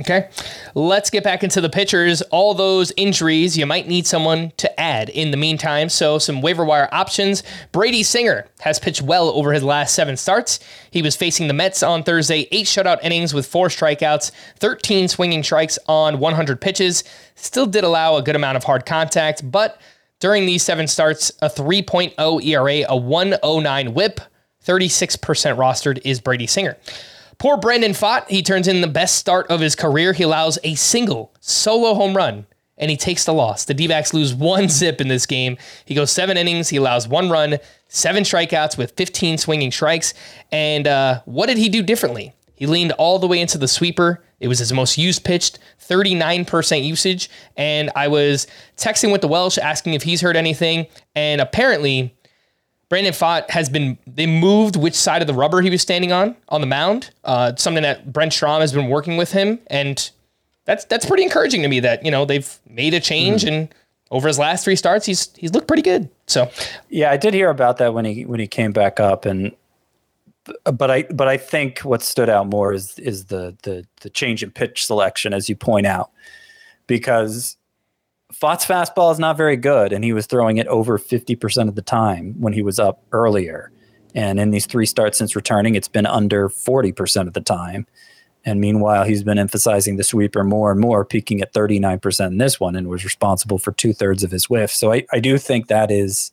[0.00, 0.28] Okay.
[0.76, 2.22] Let's get back into the pitchers.
[2.22, 5.88] All those injuries, you might need someone to add in the meantime.
[5.88, 7.42] So, some waiver wire options.
[7.72, 10.60] Brady Singer has pitched well over his last seven starts.
[10.92, 14.30] He was facing the Mets on Thursday, eight shutout innings with four strikeouts,
[14.60, 17.02] 13 swinging strikes on 100 pitches.
[17.34, 19.80] Still did allow a good amount of hard contact, but
[20.20, 24.20] during these seven starts, a 3.0 ERA, a 109 whip,
[24.64, 25.18] 36%
[25.56, 26.76] rostered is Brady Singer.
[27.38, 30.12] Poor Brandon Pfaadt, he turns in the best start of his career.
[30.12, 32.46] He allows a single solo home run
[32.76, 33.64] and he takes the loss.
[33.64, 35.56] The D backs lose one zip in this game.
[35.84, 40.14] He goes seven innings, he allows one run, seven strikeouts with 15 swinging strikes.
[40.50, 42.34] And uh, what did he do differently?
[42.56, 44.20] He leaned all the way into the sweeper.
[44.40, 47.30] It was his most used pitched, 39% usage.
[47.56, 50.88] And I was texting with the Welsh asking if he's heard anything.
[51.14, 52.17] And apparently,
[52.88, 56.34] Brandon Pfaadt has been they moved which side of the rubber he was standing on
[56.48, 57.10] on the mound.
[57.24, 60.10] Uh, something that Brent Strom has been working with him, and
[60.64, 61.80] that's that's pretty encouraging to me.
[61.80, 63.68] That you know they've made a change, and
[64.10, 66.08] over his last three starts, he's he's looked pretty good.
[66.26, 66.50] So
[66.88, 69.54] Yeah, I did hear about that when he when he came back up, and
[70.64, 74.42] but I but I think what stood out more is is the the the change
[74.42, 76.10] in pitch selection, as you point out,
[76.86, 77.57] because
[78.32, 81.74] Pfaadt's fastball is not very good, and he was throwing it over fifty percent of
[81.74, 83.72] the time when he was up earlier,
[84.14, 87.86] and in these three starts since returning, it's been under forty percent of the time.
[88.44, 92.58] And meanwhile, he's been emphasizing the sweeper more and more, peaking at 39% in this
[92.58, 94.70] one and was responsible for two thirds of his whiff.
[94.70, 96.32] So I, I do think that is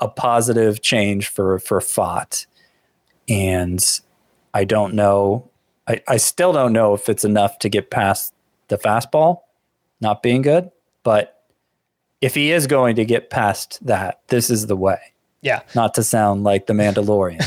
[0.00, 2.46] a positive change for, for Pfaadt.
[3.28, 3.82] And
[4.52, 5.48] I don't know,
[5.88, 8.34] I, I still don't know if it's enough to get past
[8.68, 9.38] the fastball
[10.00, 10.70] not being good.
[11.04, 11.42] But
[12.20, 14.98] if he is going to get past that, this is the way.
[15.42, 17.40] yeah, Not to sound like the Mandalorian.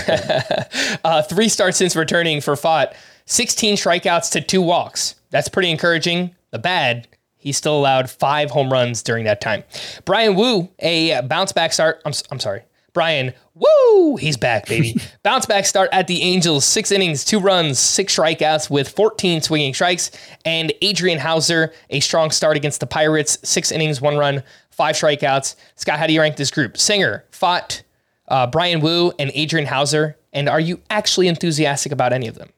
[1.03, 2.93] uh, three starts since returning for Pfaadt,
[3.25, 5.15] 16 strikeouts to two walks.
[5.31, 6.35] That's pretty encouraging.
[6.51, 9.63] The bad, he still allowed five home runs during that time.
[10.05, 12.01] Bryan Woo, a bounce back start.
[12.05, 12.61] I'm, I'm sorry.
[12.97, 14.99] Bryan, woo, he's back, baby.
[15.23, 19.73] bounce back start at the Angels, six innings, two runs, six strikeouts with 14 swinging
[19.75, 20.09] strikes.
[20.45, 25.55] And Adrian Houser, a strong start against the Pirates, six innings, one run, five strikeouts.
[25.75, 26.75] Scott, how do you rank this group?
[26.75, 27.83] Singer, Pfaadt,
[28.29, 30.17] uh, Bryan Woo, and Adrian Houser.
[30.33, 32.49] And are you actually enthusiastic about any of them?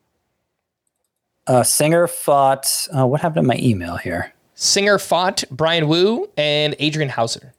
[1.49, 4.34] uh, Singer Pfaadt, uh, what happened to my email here?
[4.54, 7.54] Singer, Pfaadt, Bryan Woo, and Adrian Houser.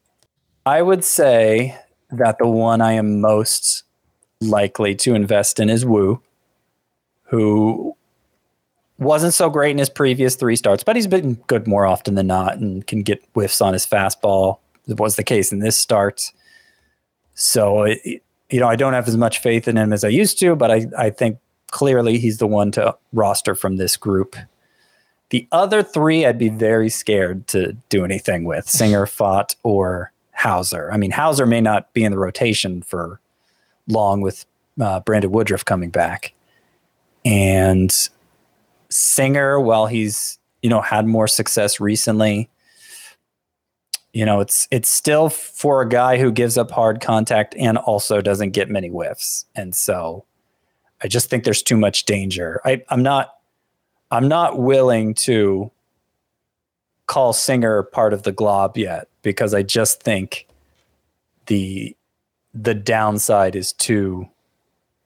[0.64, 1.76] I would say
[2.12, 3.84] that the one I am most
[4.40, 6.22] likely to invest in is Woo,
[7.24, 7.96] who
[8.98, 12.26] wasn't so great in his previous three starts, but he's been good more often than
[12.26, 14.58] not and can get whiffs on his fastball.
[14.86, 16.30] It was the case in this start.
[17.34, 20.38] So, it, you know, I don't have as much faith in him as I used
[20.40, 21.38] to, but I, I think
[21.70, 24.36] clearly he's the one to roster from this group.
[25.30, 30.90] The other three, I'd be very scared to do anything with Singer, Pfaadt, or Houser.
[30.90, 33.20] I mean, Houser may not be in the rotation for
[33.88, 34.46] long with
[34.80, 36.32] uh, Brandon Woodruff coming back.
[37.26, 37.94] And
[38.88, 42.48] Singer, while he's, you know, had more success recently,
[44.14, 48.22] you know, it's it's still for a guy who gives up hard contact and also
[48.22, 49.44] doesn't get many whiffs.
[49.54, 50.24] And so
[51.02, 52.62] I just think there's too much danger.
[52.64, 53.34] I, I'm not
[54.10, 55.70] I'm not willing to
[57.06, 60.46] call Singer part of the glob yet because I just think
[61.46, 61.96] the
[62.52, 64.28] the downside is too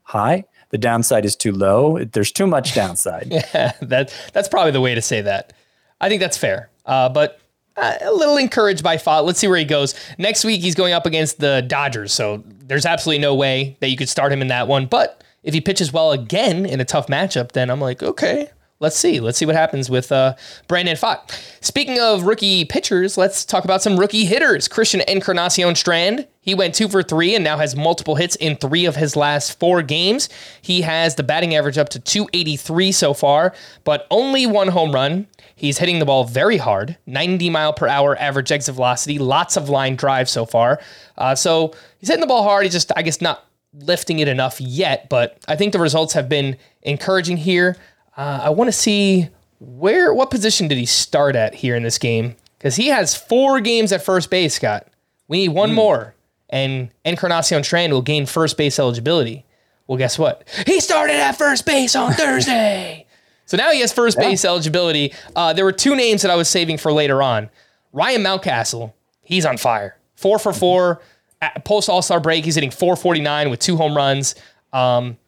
[0.03, 0.45] high.
[0.71, 2.03] The downside is too low.
[2.05, 3.29] There's too much downside.
[3.31, 5.53] yeah, that that's probably the way to say that.
[6.01, 6.71] I think that's fair.
[6.87, 7.41] Uh, but
[7.77, 9.25] uh, a little encouraged by Pfaadt.
[9.25, 9.95] Let's see where he goes.
[10.19, 13.97] Next week he's going up against the Dodgers, so there's absolutely no way that you
[13.97, 14.87] could start him in that one.
[14.87, 18.51] But if he pitches well again in a tough matchup, then I'm like, okay,
[18.85, 19.19] let's see.
[19.19, 20.35] Let's see what happens with uh,
[20.69, 21.35] Brandon Pfaadt.
[21.63, 24.69] Speaking of rookie pitchers, let's talk about some rookie hitters.
[24.69, 26.29] Christian Encarnacion Strand.
[26.43, 29.59] He went two for three and now has multiple hits in three of his last
[29.59, 30.29] four games.
[30.61, 33.55] He has the batting average up to 283 so far,
[33.85, 35.27] but only one home run.
[35.57, 39.71] He's hitting the ball very hard, 90 mile per hour average exit velocity, lots of
[39.71, 40.79] line drive so far.
[41.17, 42.65] Uh, so he's hitting the ball hard.
[42.65, 46.29] He's just, I guess, not lifting it enough yet, but I think the results have
[46.29, 47.77] been encouraging here.
[48.17, 49.29] Uh, I want to see
[49.61, 52.37] where, what position did he start at here in this game?
[52.59, 54.87] Because he has four games at first base, Scott.
[55.29, 56.15] We need one more,
[56.51, 59.45] and Encarnacion Strand will gain first base eligibility.
[59.87, 60.47] Well, guess what?
[60.67, 63.07] He started at first base on Thursday.
[63.47, 65.13] So now he has first base eligibility.
[65.37, 67.51] Uh, there were two names that I was saving for later on.
[67.93, 68.93] Ryan Mountcastle,
[69.23, 69.99] he's on fire.
[70.17, 71.03] Four for four.
[71.43, 74.35] At post All Star break, he's hitting 449 with two home runs.
[74.73, 75.19] Um,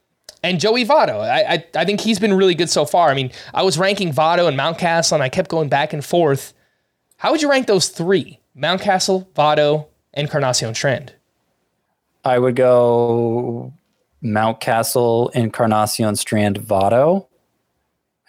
[0.46, 3.08] and Joey Votto, I, I I think he's been really good so far.
[3.08, 6.52] I mean, I was ranking Votto and Mountcastle, and I kept going back and forth.
[7.16, 8.40] How would you rank those three?
[8.56, 11.14] Mountcastle, Votto, Encarnacion Strand.
[12.24, 13.72] I would go
[14.22, 17.26] Mountcastle, Encarnacion, Strand, Votto.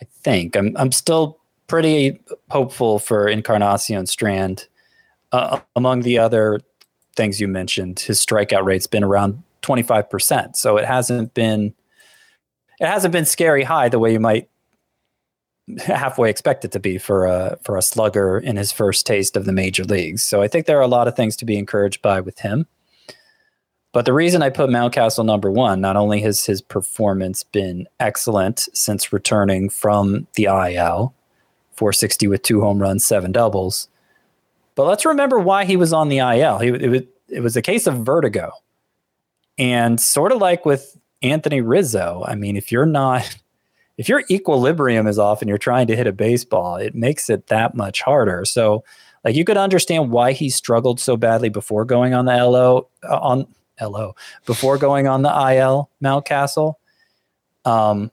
[0.01, 4.67] I think I'm I'm still pretty hopeful for Encarnacion Strand.
[5.31, 6.61] Uh, among the other
[7.15, 10.55] things you mentioned, his strikeout rate's been around 25%.
[10.55, 11.73] So it hasn't been
[12.79, 14.49] it hasn't been scary high the way you might
[15.85, 19.45] halfway expect it to be for a for a slugger in his first taste of
[19.45, 20.23] the major leagues.
[20.23, 22.67] So I think there are a lot of things to be encouraged by with him.
[23.93, 28.67] But the reason I put Mountcastle number one, not only has his performance been excellent
[28.73, 31.15] since returning from the IL,
[31.73, 33.87] 460 with two home runs, seven doubles,
[34.75, 36.59] but let's remember why he was on the IL.
[36.59, 38.51] He, it, was, it was a case of vertigo.
[39.57, 43.37] And sort of like with Anthony Rizzo, I mean, if you're not,
[43.97, 47.47] if your equilibrium is off and you're trying to hit a baseball, it makes it
[47.47, 48.45] that much harder.
[48.45, 48.83] So,
[49.23, 53.17] like, you could understand why he struggled so badly before going on the LO, uh,
[53.17, 53.47] on
[53.81, 54.15] LO,
[54.45, 56.75] before going on the IL Mountcastle.
[57.65, 58.11] Um,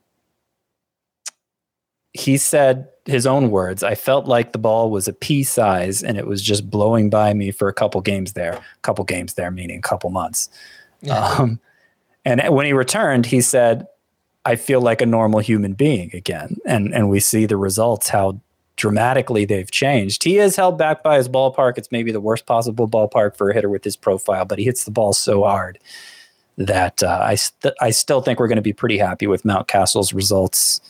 [2.15, 6.17] he said his own words i felt like the ball was a pea size and
[6.17, 9.51] it was just blowing by me for a couple games there a couple games there
[9.51, 10.49] meaning a couple months
[11.11, 11.61] um,
[12.25, 13.87] and when he returned he said
[14.45, 18.39] i feel like a normal human being again and and we see the results how
[18.77, 22.89] dramatically they've changed he is held back by his ballpark it's maybe the worst possible
[22.89, 25.79] ballpark for a hitter with his profile but he hits the ball so hard
[26.57, 29.67] that uh, I, st- I still think we're going to be pretty happy with Mount
[29.67, 30.81] Mountcastle's results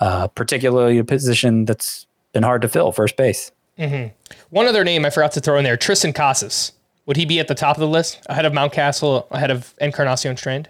[0.00, 3.52] uh, particularly a position that's been hard to fill, first base.
[4.50, 6.72] One other name I forgot to throw in there, Triston Casas.
[7.06, 10.36] Would he be at the top of the list, ahead of Mountcastle, ahead of Encarnacion
[10.36, 10.68] Strand?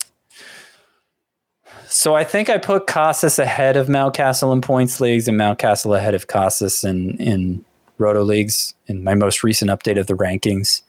[1.87, 6.15] So I think I put Casas ahead of Mountcastle in points leagues and Mountcastle ahead
[6.15, 7.65] of Casas in, in
[7.99, 10.83] roto leagues in my most recent update of the rankings.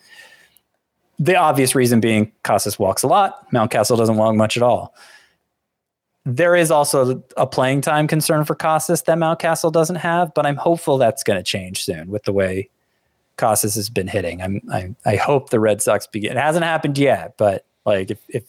[1.17, 4.93] The obvious reason being Casas walks a lot, Mountcastle doesn't walk much at all.
[6.23, 10.55] There is also a playing time concern for Casas that Mountcastle doesn't have, but I'm
[10.55, 12.69] hopeful that's going to change soon with the way
[13.37, 14.41] Casas has been hitting.
[14.41, 16.31] I'm I, I hope the Red Sox begin.
[16.31, 18.43] It hasn't happened yet, but like if if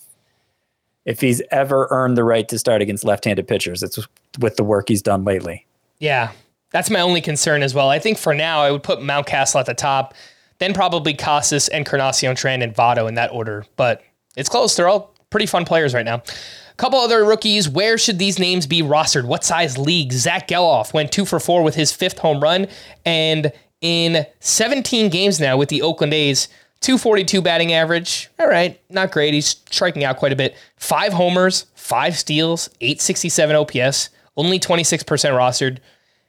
[1.04, 3.98] if he's ever earned the right to start against left-handed pitchers, it's
[4.38, 5.66] with the work he's done lately.
[5.98, 6.30] Yeah,
[6.70, 7.88] that's my only concern as well.
[7.88, 10.14] I think for now, I would put Mountcastle at the top,
[10.58, 13.66] then probably Casas, Encarnacion Strand, and Votto in that order.
[13.76, 14.02] But
[14.36, 14.76] it's close.
[14.76, 16.16] They're all pretty fun players right now.
[16.16, 17.68] A couple other rookies.
[17.68, 19.24] Where should these names be rostered?
[19.24, 20.12] What size league?
[20.12, 22.68] Zack Gelof went two for four with his fifth home run,
[23.04, 23.52] and
[23.82, 26.48] in 17 games now with the Oakland A's,
[26.80, 28.30] 242 batting average.
[28.38, 29.34] All right, not great.
[29.34, 30.56] He's striking out quite a bit.
[30.76, 35.78] Five homers, five steals, 867 OPS, only 26% rostered.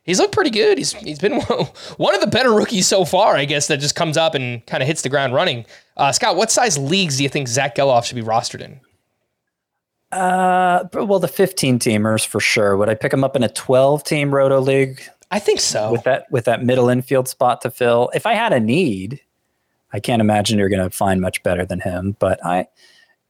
[0.04, 0.78] He's looked pretty good.
[0.78, 1.40] He's he's been
[1.98, 4.84] one of the better rookies so far, I guess, that just comes up and kind
[4.84, 5.66] of hits the ground running.
[5.96, 8.82] Uh, Scott, what size leagues do you think Zack Gelof should be rostered in?
[10.12, 12.78] Uh, well, the 15 teamers for sure.
[12.78, 15.02] Would I pick him up in a 12 team roto league
[15.34, 15.92] I think so.
[15.92, 18.12] with that with that middle infield spot to fill?
[18.14, 19.20] If I had a need,
[19.92, 22.16] I can't imagine you're going to find much better than him.
[22.20, 22.68] But I,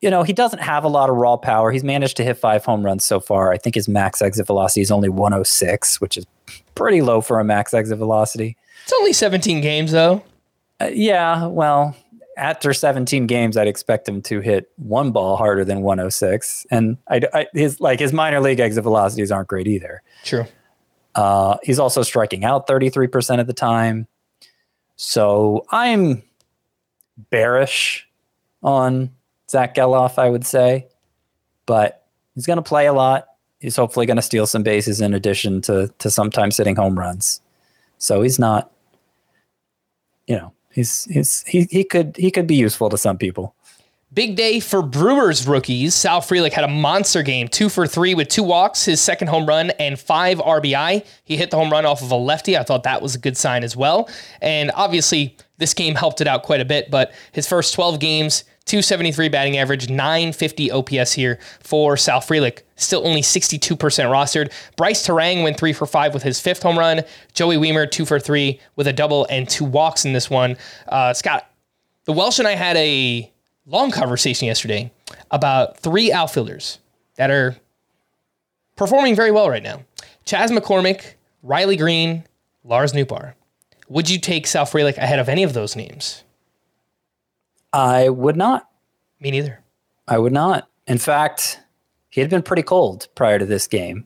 [0.01, 1.71] you know, he doesn't have a lot of raw power.
[1.71, 3.51] He's managed to hit five home runs so far.
[3.53, 6.25] I think his max exit velocity is only 106, which is
[6.75, 8.57] pretty low for a max exit velocity.
[8.83, 10.23] It's only 17 games though.
[10.81, 11.95] Uh, yeah, well,
[12.35, 17.21] after 17 games, I'd expect him to hit one ball harder than 106, and I,
[17.33, 20.01] I- his like his minor league exit velocities aren't great either.
[20.25, 20.45] True.
[21.15, 24.07] Uh, he's also striking out 33% of the time.
[24.95, 26.23] So I'm
[27.29, 28.07] bearish
[28.61, 29.11] on
[29.49, 30.87] Zack Gelof, I would say,
[31.65, 33.27] but he's going to play a lot.
[33.59, 37.41] He's hopefully going to steal some bases in addition to to sometimes hitting home runs.
[37.97, 38.71] So he's not,
[40.27, 43.55] you know, he's he's he he could he could be useful to some people.
[44.13, 45.95] Big day for Brewers rookies.
[45.95, 49.47] Sal Frelick had a monster game, two for three with two walks, his second home
[49.47, 51.03] run, and five RBI.
[51.23, 52.55] He hit the home run off of a lefty.
[52.55, 54.07] I thought that was a good sign as well.
[54.39, 58.43] And obviously, this game helped it out quite a bit, but his first 12 games,
[58.65, 62.59] 273 batting average, 950 OPS here for Sal Frelick.
[62.75, 64.51] Still only 62% rostered.
[64.75, 67.01] Brice Turang went three for five with his fifth home run.
[67.33, 70.55] Joey Wiemer, two for three with a double and two walks in this one.
[70.87, 71.49] Uh, Scott,
[72.05, 73.32] the Welsh and I had a
[73.65, 74.91] long conversation yesterday
[75.31, 76.79] about three outfielders
[77.15, 77.55] that are
[78.75, 79.81] performing very well right now.
[80.25, 82.25] Chas McCormick, Riley Greene,
[82.63, 83.33] Lars Nootbaar.
[83.89, 86.23] Would you take Sal Frelick ahead of any of those names?
[87.71, 88.69] I would not.
[89.19, 89.59] Me neither.
[90.07, 90.67] I would not.
[90.87, 91.59] In fact,
[92.09, 94.05] he had been pretty cold prior to this game,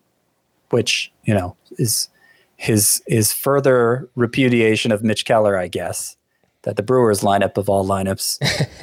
[0.70, 2.10] which, you know, is
[2.55, 6.18] his is further repudiation of Mitch Keller, I guess,
[6.64, 8.39] that the Brewers lineup of all lineups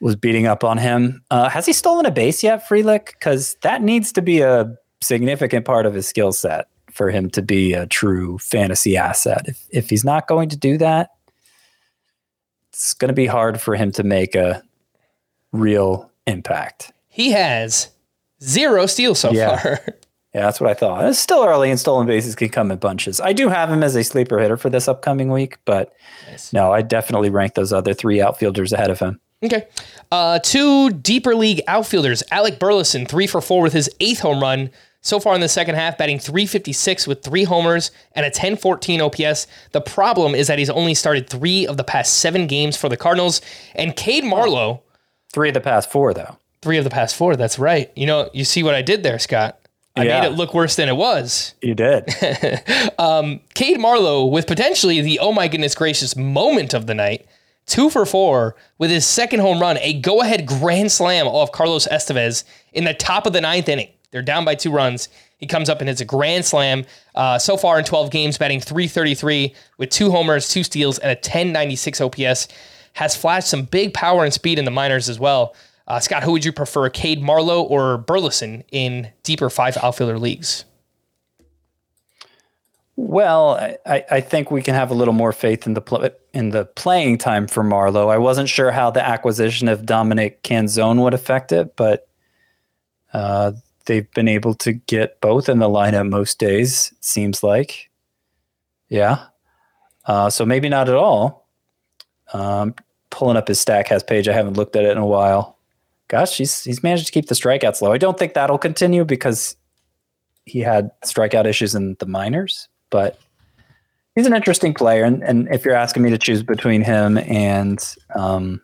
[0.00, 1.22] was beating up on him.
[1.30, 3.06] Uh, has he stolen a base yet, Frelick?
[3.12, 7.42] Because that needs to be a significant part of his skill set for him to
[7.42, 9.42] be a true fantasy asset.
[9.46, 11.10] If if he's not going to do that,
[12.70, 14.62] it's going to be hard for him to make a
[15.52, 16.92] real impact.
[17.08, 17.88] He has
[18.42, 19.58] zero steals so Yeah.
[19.58, 19.80] far.
[20.34, 21.02] Yeah, that's what I thought.
[21.06, 23.22] It's still early, and stolen bases can come in bunches.
[23.22, 25.94] I do have him as a sleeper hitter for this upcoming week, but
[26.52, 29.18] no, I definitely rank those other three outfielders ahead of him.
[29.44, 29.66] Okay.
[30.10, 32.22] Uh, two deeper league outfielders.
[32.30, 34.70] Alec Burleson, three for four with his eighth home run
[35.02, 39.46] so far in the second half, batting 356 with three homers and a 1014 OPS.
[39.72, 42.96] The problem is that he's only started three of the past seven games for the
[42.96, 43.40] Cardinals.
[43.74, 44.82] And Cade Marlowe,
[45.32, 46.38] Three of the past four, though.
[46.62, 47.36] three of the past four.
[47.36, 47.92] That's right.
[47.94, 49.58] You know, you see what I did there, Scott.
[49.94, 50.20] I Yeah.
[50.20, 51.54] made it look worse than it was.
[51.60, 52.06] You did.
[53.54, 57.26] Cade Marlowe with potentially the oh my goodness gracious moment of the night.
[57.66, 61.88] Two for four with his second home run, a go ahead grand slam off Carlos
[61.88, 63.88] Estevez in the top of the ninth inning.
[64.12, 65.08] They're down by two runs.
[65.38, 66.84] He comes up and hits a grand slam.
[67.14, 71.14] Uh, so far in 12 games, batting 333 with two homers, two steals, and a
[71.14, 72.48] 1096 OPS.
[72.94, 75.54] Has flashed some big power and speed in the minors as well.
[75.86, 80.64] Uh, Scott, who would you prefer, Cade Marlowe or Burleson in deeper five outfielder leagues?
[82.96, 86.50] Well, I- I, think we can have a little more faith in the pl- in
[86.50, 88.08] the playing time for Marlowe.
[88.08, 92.08] I wasn't sure how the acquisition of Dominic Canzone would affect it, but
[93.12, 93.52] uh,
[93.84, 96.92] they've been able to get both in the lineup most days.
[97.00, 97.90] Seems like,
[98.88, 99.26] yeah.
[100.06, 101.48] Uh, so maybe not at all.
[102.32, 102.74] Um,
[103.10, 104.26] pulling up his Statcast page.
[104.28, 105.58] I haven't looked at it in a while.
[106.08, 107.92] Gosh, he's he's managed to keep the strikeouts low.
[107.92, 109.56] I don't think that'll continue because
[110.44, 113.18] he had strikeout issues in the minors, but
[114.14, 115.04] he's an interesting player.
[115.04, 117.78] And, and if you're asking me to choose between him and
[118.14, 118.60] um,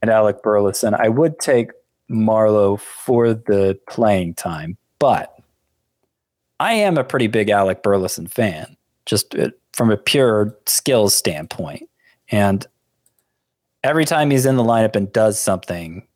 [0.00, 1.70] and Alec Burleson, I would take
[2.08, 4.76] Marlowe for the playing time.
[4.98, 5.34] But
[6.60, 8.76] I am a pretty big Alec Burleson fan,
[9.06, 11.88] just uh, from a pure skills standpoint.
[12.30, 12.66] And
[13.84, 16.06] every time he's in the lineup and does something,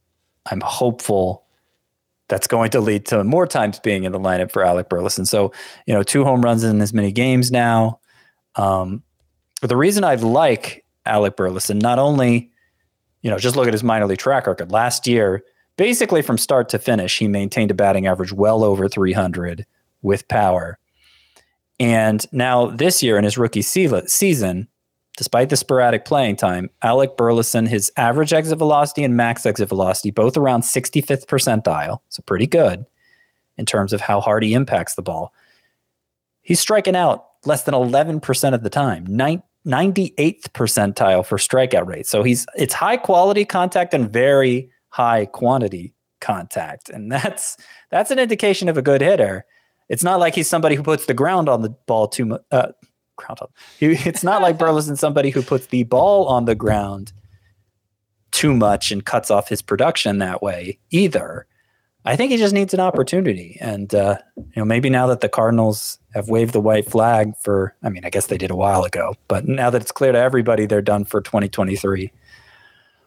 [0.46, 1.44] I'm hopeful
[2.32, 5.26] that's going to lead to more times being in the lineup for Alec Burleson.
[5.26, 5.52] So,
[5.86, 8.00] you know, two home runs in as many games now.
[8.56, 9.02] Um,
[9.60, 12.50] but the reason I like Alec Burleson, not only,
[13.20, 14.72] you know, just look at his minor league track record.
[14.72, 15.44] Last year,
[15.76, 19.66] basically from start to finish, he maintained a batting average well over 300
[20.00, 20.78] with power.
[21.78, 24.68] And now this year in his rookie season,
[25.16, 30.10] despite the sporadic playing time, Alec Burleson, his average exit velocity and max exit velocity,
[30.10, 32.86] both around 65th percentile, so pretty good
[33.58, 35.32] in terms of how hard he impacts the ball.
[36.40, 42.06] He's striking out less than 11% of the time, 98th percentile for strikeout rate.
[42.06, 46.88] So he's it's high quality contact and very high quantity contact.
[46.88, 47.56] And that's
[47.90, 49.44] that's an indication of a good hitter.
[49.88, 52.42] It's not like he's somebody who puts the ground on the ball too much.
[52.50, 52.68] Uh,
[53.16, 53.40] ground.
[53.78, 57.12] He, it's not like Burleson, somebody who puts the ball on the ground
[58.30, 61.46] too much and cuts off his production that way either.
[62.04, 65.28] I think he just needs an opportunity, and uh, you know maybe now that the
[65.28, 68.82] Cardinals have waved the white flag for, I mean, I guess they did a while
[68.82, 72.10] ago, but now that it's clear to everybody they're done for 2023,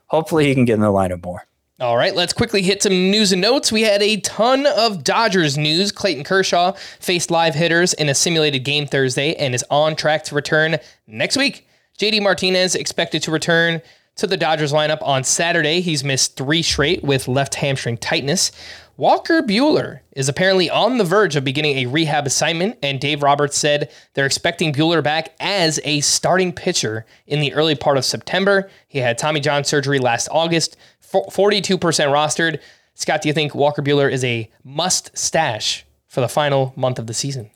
[0.08, 1.46] hopefully he can get in the lineup more.
[1.78, 3.70] All right, let's quickly hit some news and notes.
[3.70, 5.92] We had a ton of Dodgers news.
[5.92, 6.72] Clayton Kershaw
[7.02, 11.36] faced live hitters in a simulated game Thursday and is on track to return next
[11.36, 11.68] week.
[12.00, 13.82] JD Martinez expected to return
[14.16, 15.82] to the Dodgers lineup on Saturday.
[15.82, 18.54] He's missed three straight with left hamstring tightness.
[18.98, 23.58] Walker Buehler is apparently on the verge of beginning a rehab assignment, and Dave Roberts
[23.58, 28.70] said they're expecting Buehler back as a starting pitcher in the early part of September.
[28.88, 30.78] He had Tommy John surgery last August,
[31.12, 32.60] 42% rostered.
[32.94, 37.08] Scott, do you think Walker Buehler is a must stash for the final month of
[37.08, 37.52] the season?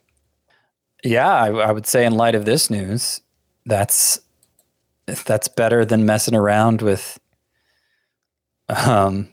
[1.04, 3.22] Yeah, I, I would say in light of this news,
[3.66, 4.20] that's
[5.26, 7.18] that's better than messing around with
[8.68, 9.30] um,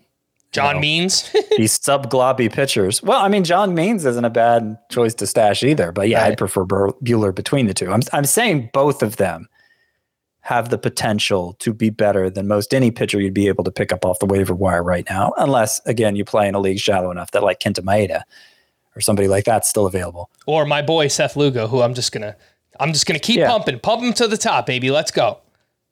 [0.53, 0.81] John No.
[0.81, 1.31] Means.
[1.57, 3.03] these subglobby pitchers.
[3.03, 6.33] Well, I mean, John Means isn't a bad choice to stash either, but yeah, Right.
[6.33, 7.91] I'd prefer Buehler between the two.
[7.93, 9.49] I'm I'm saying both of them
[10.47, 13.91] have the potential to be better than most any pitcher you'd be able to pick
[13.93, 17.11] up off the waiver wire right now, unless again you play in a league shallow
[17.11, 18.23] enough that like Kenta Maeda
[18.95, 20.31] or somebody like that's still available.
[20.47, 22.37] Or my boy Seth Lugo, who I'm just gonna
[22.79, 23.49] I'm just gonna keep Yeah.
[23.49, 24.91] pumping, pump him to the top, baby.
[24.93, 25.41] Let's go.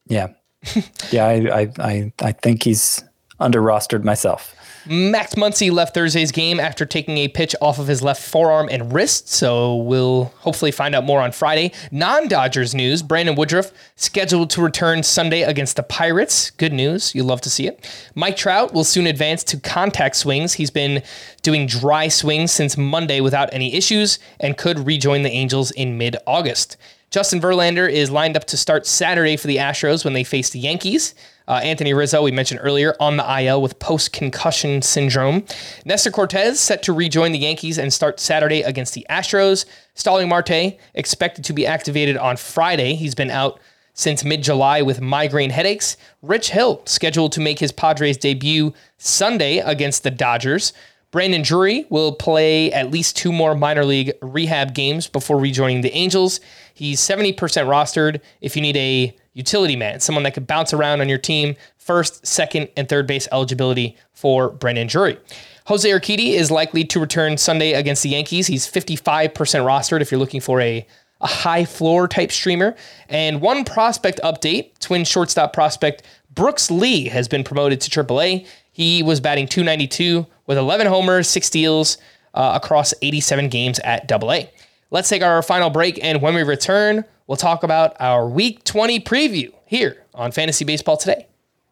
[0.06, 0.28] Yeah.
[1.10, 3.02] yeah, I, I, I, I think he's
[3.40, 4.54] under rostered myself.
[4.86, 8.92] Max Muncy left Thursday's game after taking a pitch off of his left forearm and
[8.92, 11.72] wrist, so we'll hopefully find out more on Friday.
[11.90, 16.50] Non Dodgers news Brandon Woodruff scheduled to return Sunday against the Pirates.
[16.50, 17.14] Good news.
[17.14, 17.88] You love to see it.
[18.14, 20.54] Mike Trout will soon advance to contact swings.
[20.54, 21.02] He's been
[21.42, 26.16] doing dry swings since Monday without any issues and could rejoin the Angels in mid
[26.26, 26.76] August.
[27.14, 30.58] Justin Verlander is lined up to start Saturday for the Astros when they face the
[30.58, 31.14] Yankees.
[31.46, 35.44] Uh, Anthony Rizzo, we mentioned earlier, on the IL with post concussion syndrome.
[35.84, 39.64] Nestor Cortes set to rejoin the Yankees and start Saturday against the Astros.
[39.94, 42.96] Starling Marte expected to be activated on Friday.
[42.96, 43.60] He's been out
[43.92, 45.96] since mid July with migraine headaches.
[46.20, 50.72] Rich Hill scheduled to make his Padres debut Sunday against the Dodgers.
[51.14, 55.92] Brandon Drury will play at least two more minor league rehab games before rejoining the
[55.92, 56.40] Angels.
[56.74, 61.08] He's 70% rostered if you need a utility man, someone that could bounce around on
[61.08, 65.18] your team, first, second, and third base eligibility for Brandon Drury.
[65.66, 68.46] Jose Urquidy is likely to return Sunday against the Yankees.
[68.46, 70.86] He's 55% rostered if you're looking for a,
[71.20, 72.74] a high floor type streamer.
[73.08, 76.02] And one prospect update twin shortstop prospect
[76.34, 78.46] Brooks Lee has been promoted to AAA.
[78.72, 81.96] He was batting 292 with 11 homers, six steals
[82.34, 84.42] uh, across 87 games at AA.
[84.90, 89.00] Let's take our final break, and when we return, we'll talk about our Week 20
[89.00, 91.26] preview here on Fantasy Baseball Today.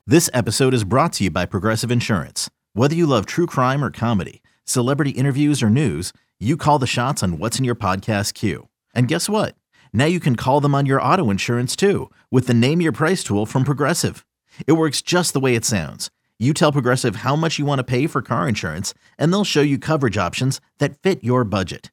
[0.07, 2.51] This episode is brought to you by Progressive Insurance.
[2.73, 7.23] Whether you love true crime or comedy, celebrity interviews or news, you call the shots
[7.23, 8.69] on what's in your podcast queue.
[8.95, 9.55] And guess what?
[9.93, 13.23] Now you can call them on your auto insurance too with the Name Your Price
[13.23, 14.25] tool from Progressive.
[14.67, 16.11] It works just the way it sounds.
[16.39, 19.61] You tell Progressive how much you want to pay for car insurance, and they'll show
[19.61, 21.93] you coverage options that fit your budget.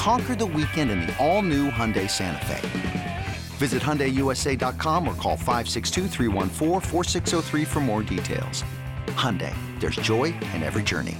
[0.00, 3.26] Conquer the weekend in the all new Hyundai Santa Fe.
[3.58, 8.64] Visit HyundaiUSA.com or call 562-314-4603 for more details.
[9.08, 11.18] Hyundai, there's joy in every journey.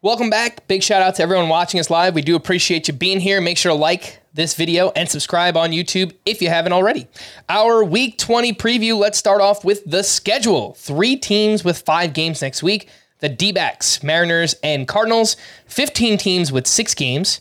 [0.00, 0.66] Welcome back.
[0.66, 2.16] Big shout out to everyone watching us live.
[2.16, 3.40] We do appreciate you being here.
[3.40, 7.06] Make sure to like this video and subscribe on YouTube if you haven't already.
[7.48, 10.74] Our week 20 preview, let's start off with the schedule.
[10.74, 12.88] Three teams with five games next week
[13.20, 13.52] the D
[14.02, 15.36] Mariners, and Cardinals.
[15.66, 17.40] 15 teams with six games,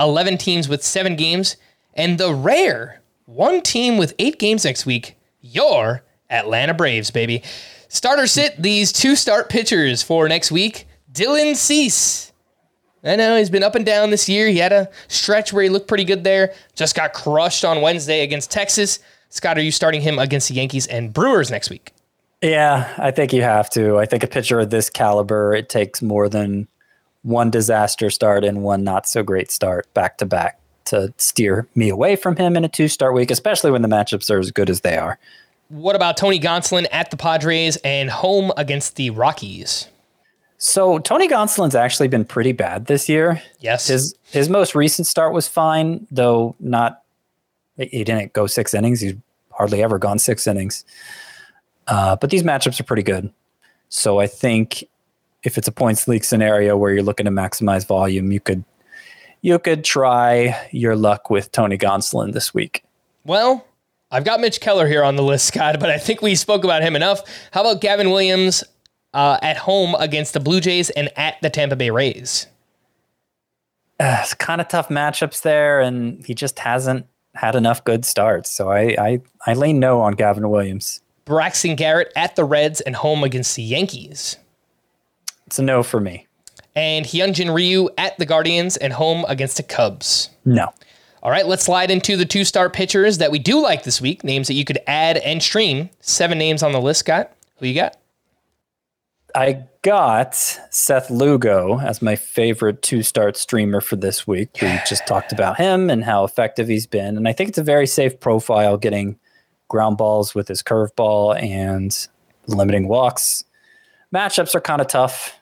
[0.00, 1.56] 11 teams with seven games,
[1.94, 7.42] and the rare one team with eight games next week, your Atlanta Braves, baby.
[7.88, 10.86] Starter sit these two start pitchers for next week.
[11.12, 12.32] Dylan Cease.
[13.04, 14.48] I know he's been up and down this year.
[14.48, 16.54] He had a stretch where he looked pretty good there.
[16.74, 18.98] Just got crushed on Wednesday against Texas.
[19.30, 21.92] Scott, are you starting him against the Yankees and Brewers next week?
[22.42, 23.98] Yeah, I think you have to.
[23.98, 26.68] I think a pitcher of this caliber, it takes more than
[27.22, 31.88] one disaster start and one not so great start back to back to steer me
[31.88, 34.70] away from him in a two start week, especially when the matchups are as good
[34.70, 35.18] as they are.
[35.68, 39.88] What about Tony Gonsolin at the Padres and home against the Rockies?
[40.56, 43.42] So Tony Gonsolin's actually been pretty bad this year.
[43.60, 43.86] Yes.
[43.86, 47.02] His his most recent start was fine, though not
[47.76, 49.00] he didn't go six innings.
[49.00, 49.14] He's
[49.52, 50.84] hardly ever gone six innings.
[51.86, 53.32] Uh, but these matchups are pretty good.
[53.88, 54.84] So I think
[55.42, 58.64] if it's a points league scenario where you're looking to maximize volume, you could
[59.40, 62.82] you could try your luck with Tony Gonsolin this week.
[63.24, 63.64] Well,
[64.10, 66.82] I've got Mitch Keller here on the list, Scott, but I think we spoke about
[66.82, 67.22] him enough.
[67.52, 68.64] How about Gavin Williams
[69.14, 72.46] uh, at home against the Blue Jays and at the Tampa Bay Rays?
[74.00, 78.50] Uh, it's kind of tough matchups there, and he just hasn't had enough good starts.
[78.50, 81.00] So I I, I lean no on Gavin Williams.
[81.24, 84.36] Braxton Garrett at the Reds and home against the Yankees.
[85.48, 86.26] It's a no for me.
[86.76, 90.28] And Hyunjin Ryu at the Guardians and home against the Cubs.
[90.44, 90.74] No.
[91.22, 94.22] All right, let's slide into the two star pitchers that we do like this week,
[94.22, 95.88] names that you could add and stream.
[96.00, 97.32] Seven names on the list, Scott.
[97.56, 97.96] Who you got?
[99.34, 104.58] I got Seth Lugo as my favorite two start streamer for this week.
[104.60, 107.16] We just talked about him and how effective he's been.
[107.16, 109.18] And I think it's a very safe profile getting
[109.68, 112.06] ground balls with his curveball and
[112.46, 113.44] limiting walks.
[114.14, 115.37] Matchups are kind of tough,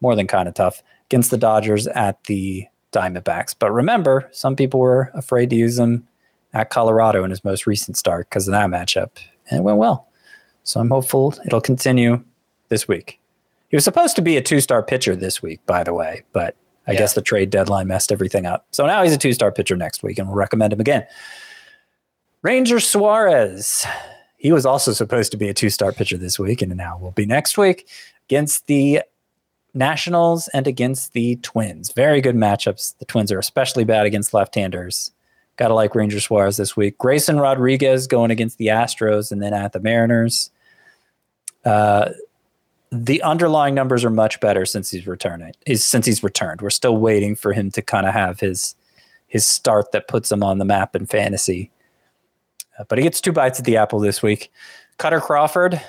[0.00, 3.54] More than kind of tough against the Dodgers at the Diamondbacks.
[3.58, 6.06] But remember, some people were afraid to use him
[6.52, 9.10] at Colorado in his most recent start because of that matchup,
[9.50, 10.08] and it went well.
[10.64, 12.22] So I'm hopeful it'll continue
[12.68, 13.20] this week.
[13.68, 16.56] He was supposed to be a two star pitcher this week, by the way, but
[16.86, 16.98] I Yeah.
[16.98, 18.66] guess the trade deadline messed everything up.
[18.70, 21.06] So now he's a two star pitcher next week, and we'll recommend him again.
[22.42, 23.86] Ranger Suarez.
[24.36, 27.10] He was also supposed to be a two star pitcher this week, and now will
[27.10, 27.88] be next week
[28.28, 29.02] against the
[29.76, 31.92] Nationals and against the Twins.
[31.92, 32.96] Very good matchups.
[32.98, 35.12] The Twins are especially bad against left handers.
[35.56, 36.98] Got to like Ranger Suarez this week.
[36.98, 40.50] Grayson Rodriguez going against the Astros and then at the Mariners.
[41.64, 42.10] Uh,
[42.92, 45.52] the underlying numbers are much better since he's returning.
[45.66, 46.60] Is since he's returned.
[46.60, 48.74] We're still waiting for him to kind of have his
[49.28, 51.70] his start that puts him on the map in fantasy.
[52.78, 54.52] Uh, but he gets two bites at the apple this week.
[54.98, 55.80] Kutter Crawford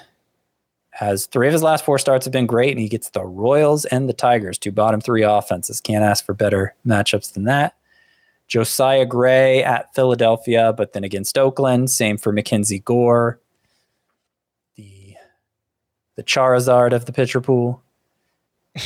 [0.98, 3.86] has three of his last four starts have been great, and he gets the Royals
[3.86, 5.80] and the Tigers, two bottom three offenses.
[5.80, 7.76] Can't ask for better matchups than that.
[8.48, 11.92] Josiah Gray at Philadelphia, but then against Oakland.
[11.92, 13.40] Same for Mackenzie Gore,
[14.76, 15.16] the
[16.16, 17.84] the Charizard of the pitcher pool.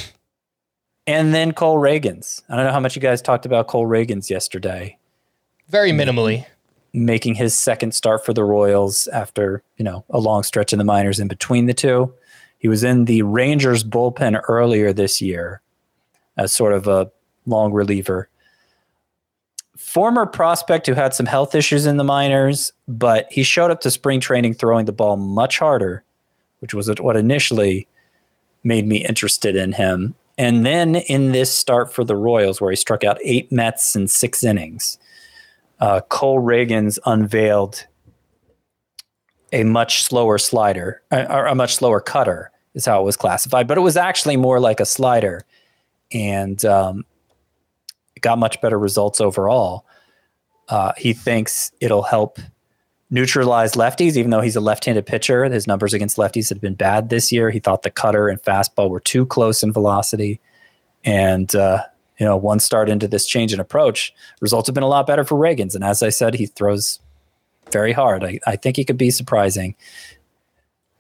[1.08, 2.42] and then Cole Ragans.
[2.50, 4.98] I don't know how much you guys talked about Cole Ragans yesterday
[5.70, 6.46] Very minimally.
[6.94, 10.86] Making his second start for the Royals after, you know, a long stretch in the
[10.86, 12.14] minors in between the two.
[12.60, 15.62] He was in the Rangers bullpen earlier this year
[16.38, 17.12] as sort of a
[17.46, 18.30] long reliever.
[19.78, 23.92] Former prospect who had some health issues in the minors, but he showed up to
[23.92, 26.04] spring training throwing the ball much harder,
[26.60, 27.88] which was what initially
[28.64, 30.14] made me interested in him.
[30.38, 34.08] And then in this start for the Royals, where he struck out eight Mets in
[34.08, 34.98] six innings,
[35.82, 37.86] uh, Cole Ragans unveiled
[39.52, 43.68] a much slower slider, or a much slower cutter, is how it was classified.
[43.68, 45.42] But it was actually more like a slider,
[46.14, 47.06] and um,
[48.16, 49.86] it got much better results overall.
[50.70, 52.40] Uh, he thinks it'll help
[53.10, 55.44] neutralize lefties, even though he's a left-handed pitcher.
[55.44, 57.50] His numbers against lefties had been bad this year.
[57.50, 60.40] He thought the cutter and fastball were too close in velocity,
[61.04, 61.84] and uh,
[62.22, 65.24] you know, one start into this change in approach, results have been a lot better
[65.24, 65.74] for Ragans.
[65.74, 67.00] And as I said, he throws
[67.72, 68.24] very hard.
[68.24, 69.76] I, I think he could be surprising.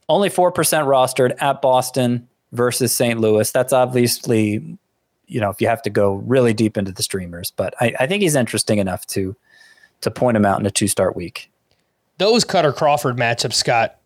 [0.09, 3.19] Only 4% rostered at Boston versus St.
[3.19, 3.51] Louis.
[3.51, 4.79] That's obviously,
[5.27, 8.07] you know, if you have to go really deep into the streamers, but I, I
[8.07, 9.35] think he's interesting enough to
[10.01, 11.51] to point him out in a two start week.
[12.17, 13.99] Those Kutter Crawford matchups, Scott,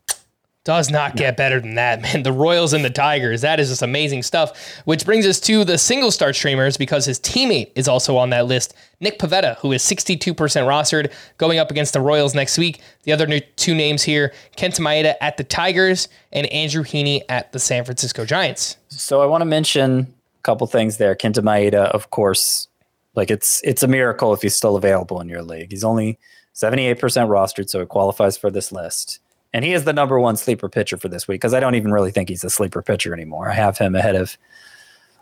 [0.66, 2.24] does not get better than that, man.
[2.24, 4.82] The Royals and the Tigers, that is just amazing stuff.
[4.84, 8.48] Which brings us to the single star streamers because his teammate is also on that
[8.48, 8.74] list.
[9.00, 12.82] Nick Pivetta, who is 62% rostered, going up against the Royals next week.
[13.04, 17.54] The other new two names here Kenta Maeda at the Tigers and Andrew Heaney at
[17.54, 18.78] the San Francisco Giants.
[18.90, 21.16] So I want to mention a couple things there.
[21.16, 22.68] Kenta Maeda, of course,
[23.14, 25.72] like it's it's a miracle if he's still available in your league.
[25.72, 26.18] He's only
[26.56, 29.20] 78% rostered, so it qualifies for this list.
[29.56, 31.94] And he is the number one sleeper pitcher for this week because I don't even
[31.94, 33.50] really think he's a sleeper pitcher anymore.
[33.50, 34.38] I have him ahead of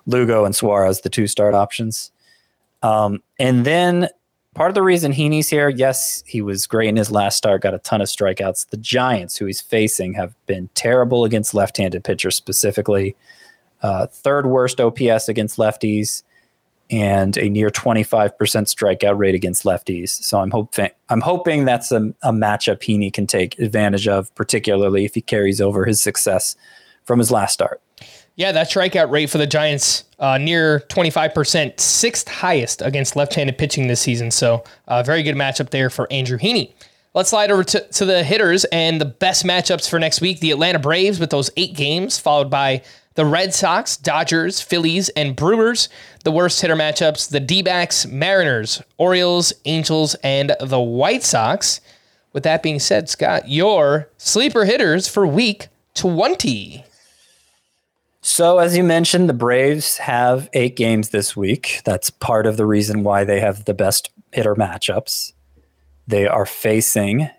[0.07, 2.11] Lugo and Suarez, the two start options.
[2.81, 4.09] Um, and then
[4.55, 7.75] part of the reason Heaney's here, yes, he was great in his last start, got
[7.75, 8.71] a ton of strikeouts.
[8.71, 13.15] The Giants, who he's facing, have been terrible against left handed pitchers specifically.
[13.83, 16.23] Uh, third worst OPS against lefties
[16.93, 20.09] and a near 25% strikeout rate against lefties.
[20.09, 25.03] So I'm hoping I'm hoping that's a, a matchup Heaney can take advantage of, particularly
[25.03, 26.55] if he carries over his success
[27.03, 27.81] from his last start.
[28.35, 33.87] Yeah, that strikeout rate for the Giants uh, near 25%, sixth highest against left-handed pitching
[33.87, 34.31] this season.
[34.31, 36.73] So uh, very good matchup there for Andrew Heaney.
[37.15, 40.39] Let's slide over to, to the hitters and the best matchups for next week.
[40.39, 42.81] The Atlanta Braves with those eight games, followed by
[43.15, 45.89] the Red Sox, Dodgers, Phillies, and Brewers.
[46.23, 51.81] The worst hitter matchups, the D-backs, Mariners, Orioles, Angels, and the White Sox.
[52.31, 56.83] With that being said, Scott, your sleeper hitters for week 20.
[58.21, 61.81] So, as you mentioned, the Braves have eight games this week.
[61.83, 65.33] That's part of the reason why they have the best hitter matchups.
[66.07, 67.29] They are facing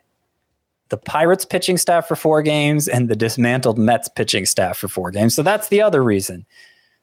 [0.95, 5.11] the Pirates pitching staff for four games and the dismantled Mets pitching staff for four
[5.11, 5.35] games.
[5.35, 6.47] So that's the other reason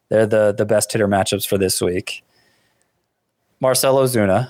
[0.07, 2.23] they're the, the best hitter matchups for this week.
[3.59, 4.49] Marcell Ozuna,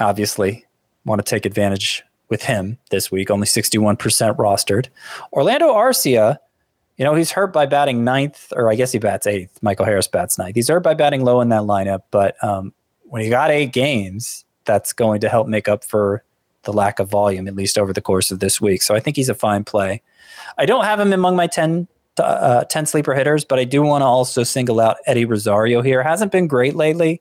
[0.00, 0.66] obviously,
[1.04, 3.96] want to take advantage with him this week, only 61%
[4.38, 4.88] rostered.
[5.32, 6.38] Orlando Arcia,
[6.96, 9.62] you know, he's hurt by batting ninth, or I guess he bats eighth.
[9.62, 10.56] Michael Harris bats ninth.
[10.56, 14.44] He's hurt by batting low in that lineup, but um, when he got eight games,
[14.64, 16.24] that's going to help make up for
[16.64, 18.82] the lack of volume, at least over the course of this week.
[18.82, 20.02] So I think he's a fine play.
[20.58, 21.88] I don't have him among my 10,
[22.18, 26.02] uh, 10 sleeper hitters, but I do want to also single out Eddie Rosario here.
[26.02, 27.20] Hasn't been great lately,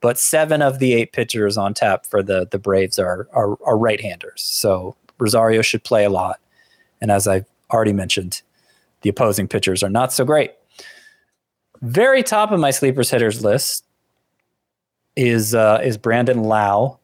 [0.00, 3.76] but seven of the eight pitchers on tap for the the Braves are are, are
[3.76, 4.42] right-handers.
[4.42, 6.40] So Rosario should play a lot.
[7.00, 8.42] And as I've already mentioned,
[9.02, 10.52] the opposing pitchers are not so great.
[11.82, 13.84] Very top of my sleepers hitters list
[15.16, 16.99] is uh, is Brandon Lowe.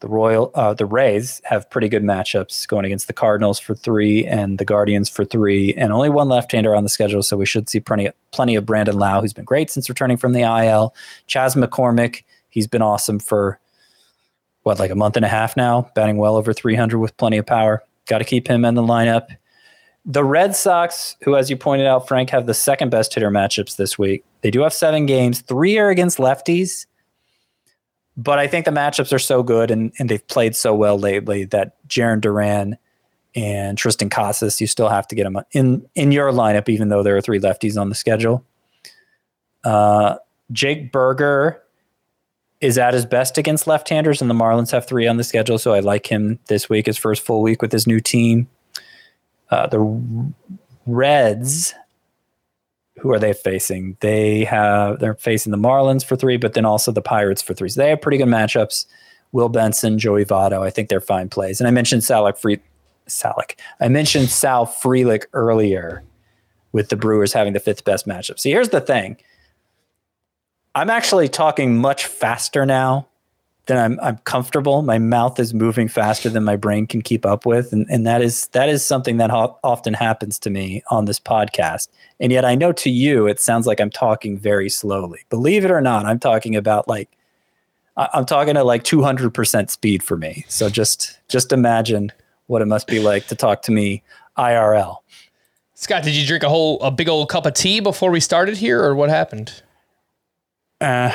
[0.00, 4.24] The Royal uh, the Rays have pretty good matchups going against the Cardinals for three
[4.24, 7.68] and the Guardians for three, and only one left-hander on the schedule, so we should
[7.68, 10.94] see plenty plenty of Brandon Lowe, who's been great since returning from the IL.
[11.26, 13.58] Chas McCormick, he's been awesome for
[14.62, 17.46] what like a month and a half now, batting well over 300 with plenty of
[17.46, 17.82] power.
[18.06, 19.28] Got to keep him in the lineup.
[20.04, 23.76] The Red Sox, who, as you pointed out, Frank, have the second best hitter matchups
[23.76, 24.24] this week.
[24.40, 25.42] They do have seven games.
[25.42, 26.86] Three are against lefties,
[28.18, 31.44] but I think the matchups are so good and, and they've played so well lately
[31.46, 32.76] that Jarren Duran
[33.34, 37.04] and Triston Casas, you still have to get them in in your lineup, even though
[37.04, 38.44] there are three lefties on the schedule.
[39.62, 40.16] Uh,
[40.50, 41.62] Jake Burger
[42.60, 45.72] is at his best against left-handers, and the Marlins have three on the schedule, so
[45.74, 48.48] I like him this week, his first full week with his new team.
[49.50, 50.32] Uh, the
[50.86, 51.74] Reds,
[53.00, 53.96] who are they facing?
[54.00, 57.68] They have they're facing the Marlins for three, but then also the Pirates for three.
[57.68, 58.86] So they have pretty good matchups.
[59.32, 61.60] Will Benson, Joey Votto, I think they're fine plays.
[61.60, 62.60] And I mentioned Salak Free
[63.06, 63.56] Salak.
[63.80, 66.02] I mentioned Sal Frelick earlier
[66.72, 68.38] with the Brewers having the fifth best matchup.
[68.38, 69.16] See, here's the thing.
[70.74, 73.07] I'm actually talking much faster now
[73.68, 74.82] than I'm I'm comfortable.
[74.82, 78.20] My mouth is moving faster than my brain can keep up with, and and that
[78.20, 81.88] is that is something that ho- often happens to me on this podcast.
[82.18, 85.20] And yet, I know to you it sounds like I'm talking very slowly.
[85.30, 87.08] Believe it or not, I'm talking about like
[87.96, 90.44] I- I'm talking at like 200 percent speed for me.
[90.48, 92.10] So just just imagine
[92.46, 94.02] what it must be like to talk to me
[94.36, 94.96] IRL.
[95.74, 98.56] Scott, did you drink a whole a big old cup of tea before we started
[98.56, 99.62] here, or what happened?
[100.80, 101.12] Uh,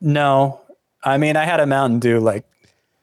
[0.00, 0.60] no,
[1.04, 2.44] I mean I had a Mountain Dew like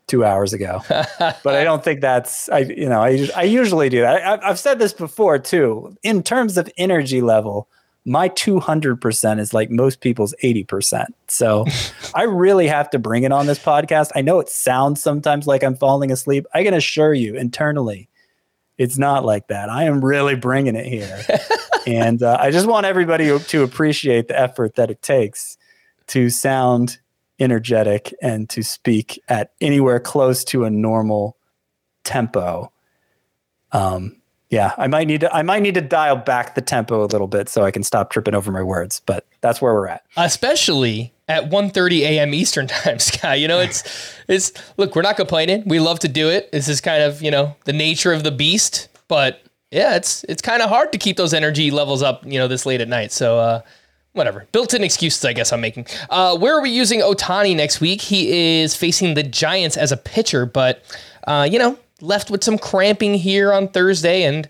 [0.08, 2.60] two hours ago, but I don't think that's I.
[2.60, 4.44] You know, I I usually do that.
[4.44, 5.96] I, I've said this before too.
[6.04, 7.68] In terms of energy level,
[8.06, 11.16] my two hundred percent is like most people's eighty percent.
[11.28, 11.66] So
[12.16, 14.12] I really have to bring it on this podcast.
[14.16, 16.46] I know it sounds sometimes like I'm falling asleep.
[16.54, 18.10] I can assure you internally.
[18.78, 19.70] It's not like that.
[19.70, 21.22] I am really bringing it here.
[21.88, 25.58] and uh, I just want everybody to appreciate the effort that it takes
[26.08, 27.00] to sound
[27.40, 31.38] energetic and to speak at anywhere close to a normal
[32.04, 32.72] tempo.
[33.72, 34.18] Um,
[34.50, 37.28] yeah, I might need to I might need to dial back the tempo a little
[37.28, 40.04] bit so I can stop tripping over my words, but that's where we're at.
[40.18, 42.34] especially at 1:30 a.m.
[42.34, 43.36] Eastern time, Sky.
[43.36, 43.84] You know, it's
[44.28, 45.64] it's look, we're not complaining.
[45.66, 46.52] We love to do it.
[46.52, 50.42] This is kind of, you know, the nature of the beast, but yeah, it's it's
[50.42, 53.12] kind of hard to keep those energy levels up, you know, this late at night.
[53.12, 53.62] So uh
[54.16, 54.48] whatever.
[54.52, 55.88] Built-in excuses, I guess I'm making.
[56.10, 58.02] Uh where are we using Ohtani next week?
[58.02, 60.82] He is facing the Giants as a pitcher, but
[61.28, 64.48] uh, you know, left with some cramping here on Thursday and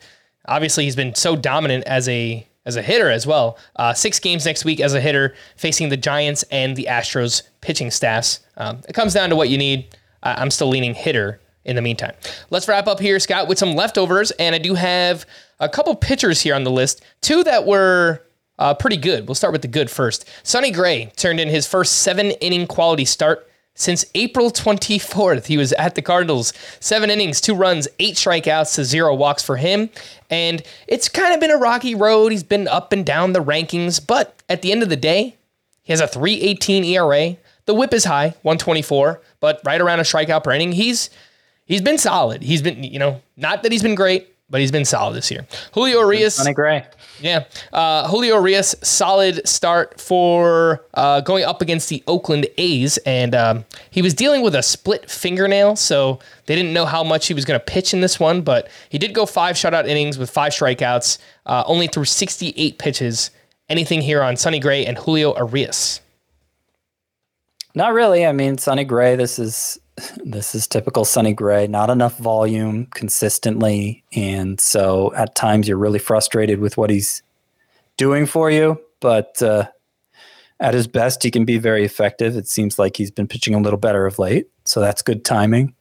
[0.47, 3.57] obviously he's been so dominant as a as a hitter as well.
[3.75, 7.91] Uh, six games next week as a hitter, facing the Giants and the Astros pitching
[7.91, 8.39] staffs.
[8.57, 9.95] Um, it comes down to what you need.
[10.23, 12.13] I'm still leaning hitter in the meantime.
[12.49, 15.25] Let's wrap up here, Scott, with some leftovers, and I do have
[15.59, 17.03] a couple pitchers here on the list.
[17.21, 18.23] Two that were
[18.59, 19.27] uh, pretty good.
[19.27, 20.25] We'll start with the good first.
[20.43, 25.45] Sonny Gray turned in his first seven inning quality start since April 24th.
[25.45, 26.53] He was at the Cardinals.
[26.79, 29.89] Seven innings, two runs, eight strikeouts to zero walks for him.
[30.29, 32.31] And it's kind of been a rocky road.
[32.31, 35.35] He's been up and down the rankings, but at the end of the day,
[35.83, 37.37] he has a 318 ERA.
[37.65, 40.71] The whip is high, 124, but right around a strikeout per inning.
[40.71, 41.09] He's
[41.65, 42.43] he's been solid.
[42.43, 45.47] He's been, you know, not that he's been great, but he's been solid this year.
[45.73, 46.01] Julio.
[46.29, 46.85] Sonny Gray.
[47.19, 47.45] Yeah.
[47.73, 52.97] Uh, Julio Urias, solid start for uh, going up against the Oakland A's.
[52.99, 57.27] And um, he was dealing with a split fingernail, so they didn't know how much
[57.27, 58.41] he was going to pitch in this one.
[58.41, 63.31] But he did go five shutout innings with five strikeouts, uh, only through 68 pitches.
[63.67, 66.01] Anything here on Sonny Gray and Julio Urias?
[67.73, 68.25] Not really.
[68.25, 69.15] I mean, Sonny Gray.
[69.15, 69.79] This is
[70.23, 71.67] this is typical Sonny Gray.
[71.67, 77.23] Not enough volume consistently, and so at times you're really frustrated with what he's
[77.97, 78.79] doing for you.
[78.99, 79.67] But uh,
[80.59, 82.35] at his best, he can be very effective.
[82.35, 85.73] It seems like he's been pitching a little better of late, so that's good timing.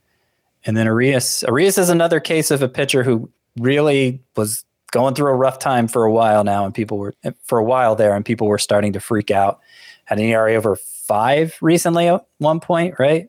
[0.65, 1.43] And then Urias.
[1.47, 5.89] Urias is another case of a pitcher who really was going through a rough time
[5.89, 8.93] for a while now, and people were for a while there, and people were starting
[8.93, 9.61] to freak out.
[10.05, 13.29] Had an ERA over five recently at one point, right?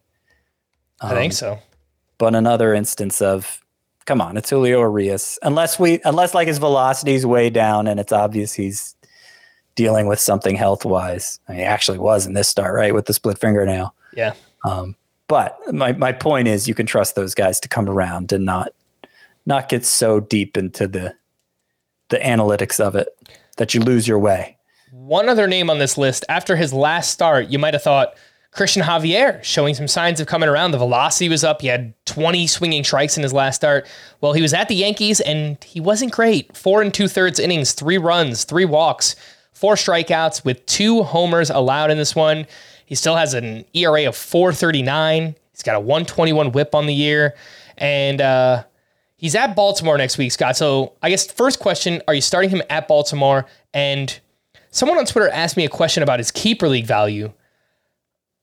[1.02, 1.60] I think so.
[2.18, 3.62] But another instance of,
[4.06, 5.38] come on, it's Julio Urias.
[5.42, 8.96] Unless we, unless like his velocity's way down and it's obvious he's
[9.76, 11.40] dealing with something health wise.
[11.48, 13.94] I mean, he actually was in this start, right, with the split fingernail.
[14.14, 14.34] Yeah.
[14.64, 14.96] Um,
[15.28, 18.72] but my my point is, you can trust those guys to come around and not
[19.46, 21.14] not get so deep into the
[22.10, 23.08] the analytics of it
[23.58, 24.58] that you lose your way.
[24.92, 28.16] One other name on this list, after his last start, you might have thought
[28.56, 30.72] Cristian Javier showing some signs of coming around.
[30.72, 31.62] The velocity was up.
[31.62, 33.86] He had 20 swinging strikes in his last start.
[34.22, 36.56] Well, he was at the Yankees and he wasn't great.
[36.56, 39.18] Four and two thirds innings, three runs, three walks,
[39.52, 42.48] four strikeouts with two homers allowed in this one.
[42.86, 45.36] He still has an ERA of 439.
[45.52, 47.36] He's got a 121 whip on the year.
[47.78, 48.64] And uh,
[49.18, 50.56] he's at Baltimore next week, Scott.
[50.56, 53.48] So I guess first question, are you starting him at Baltimore?
[53.74, 54.18] And
[54.72, 57.34] someone on Twitter asked me a question about his keeper league value.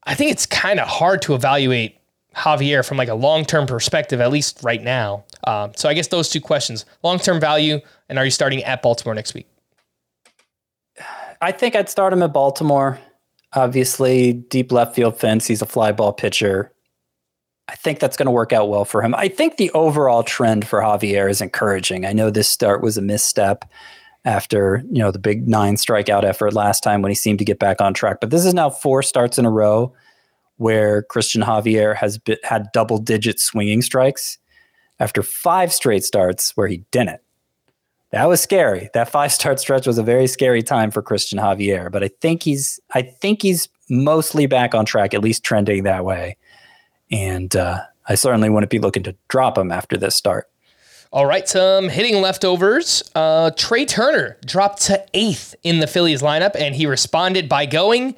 [0.04, 1.98] I think it's kind of hard to evaluate
[2.34, 5.24] Javier from like a long-term perspective, at least right now.
[5.46, 9.14] Um, so I guess those two questions: long-term value, and are you starting at Baltimore
[9.14, 9.46] next week?
[11.40, 12.98] I think I'd start him at Baltimore.
[13.54, 15.46] Obviously, deep left field fence.
[15.46, 16.72] He's a fly ball pitcher.
[17.68, 19.14] I think that's going to work out well for him.
[19.14, 22.04] I think the overall trend for Javier is encouraging.
[22.06, 23.64] I know this start was a misstep
[24.24, 27.58] after you know the big nine strikeout effort last time when he seemed to get
[27.58, 29.92] back on track, but this is now four starts in a row
[30.56, 34.38] where Christian Javier has been, had double digit swinging strikes
[35.00, 37.20] after five straight starts where he didn't.
[38.12, 38.90] That was scary.
[38.94, 42.42] That five start stretch was a very scary time for Christian Javier, but I think
[42.42, 46.36] he's I think he's mostly back on track, at least trending that way.
[47.10, 50.48] And uh, I certainly wouldn't be looking to drop him after this start.
[51.12, 53.02] All right, some hitting leftovers.
[53.14, 58.16] Uh, Trea Turner dropped to eighth in the Phillies lineup, and he responded by going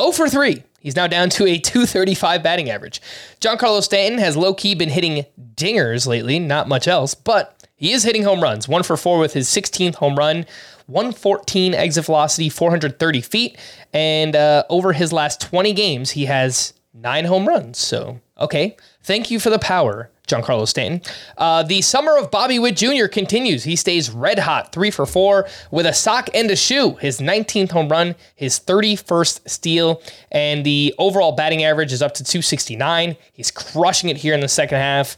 [0.00, 0.62] 0 for 3.
[0.78, 3.02] He's now down to a 235 batting average.
[3.40, 5.26] Giancarlo Stanton has low key been hitting
[5.56, 8.68] dingers lately, not much else, but he is hitting home runs.
[8.68, 10.46] One for four with his 16th home run,
[10.86, 13.58] 114 exit velocity, 430 feet,
[13.92, 17.78] and uh, over his last 20 games, he has nine home runs.
[17.78, 18.76] So, okay.
[19.02, 21.00] Thank you for the power, Giancarlo Stanton.
[21.38, 23.06] Uh, the summer of Bobby Witt Jr.
[23.06, 23.64] continues.
[23.64, 26.94] He stays red hot, three for four with a sock and a shoe.
[26.96, 30.02] His 19th home run, his 31st steal,
[30.32, 33.16] and the overall batting average is up to 269.
[33.32, 35.16] He's crushing it here in the second half.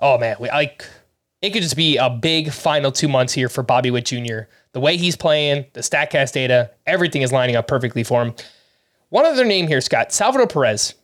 [0.00, 0.84] Oh man, we like
[1.42, 4.42] it could just be a big final two months here for Bobby Witt Jr.
[4.72, 8.34] The way he's playing, the Statcast data, everything is lining up perfectly for him.
[9.10, 10.94] One other name here, Scott Salvador Perez.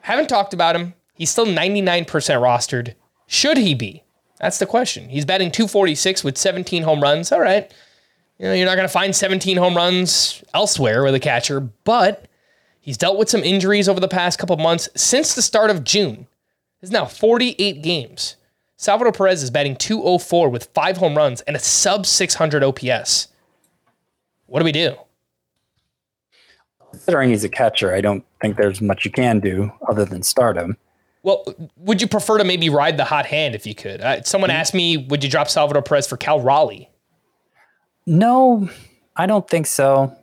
[0.00, 0.94] Haven't talked about him.
[1.18, 2.94] He's still 99% rostered.
[3.26, 4.04] Should he be?
[4.40, 5.08] That's the question.
[5.08, 7.32] He's batting 246 with 17 home runs.
[7.32, 7.70] All right.
[8.38, 12.28] You know, you're not going to find 17 home runs elsewhere with a catcher, but
[12.80, 16.28] he's dealt with some injuries over the past couple months since the start of June.
[16.80, 18.36] It's now 48 games.
[18.76, 23.26] Salvador Perez is batting 204 with five home runs and a sub 600 OPS.
[24.46, 24.94] What do we do?
[26.92, 30.56] Considering he's a catcher, I don't think there's much you can do other than start
[30.56, 30.76] him.
[31.22, 31.44] Well,
[31.76, 34.00] would you prefer to maybe ride the hot hand if you could?
[34.00, 36.88] Uh, someone asked me, would you drop Salvador Perez for Cal Raleigh?
[38.06, 38.70] No,
[39.16, 40.16] I don't think so.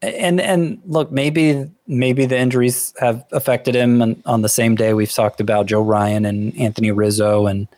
[0.00, 4.94] And and look, maybe maybe the injuries have affected him on, on the same day
[4.94, 7.68] we've talked about Joe Ryan and Anthony Rizzo and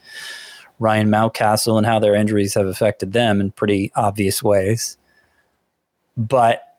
[0.79, 4.99] Ryan Mountcastle and how their injuries have affected them in pretty obvious ways.
[6.17, 6.77] But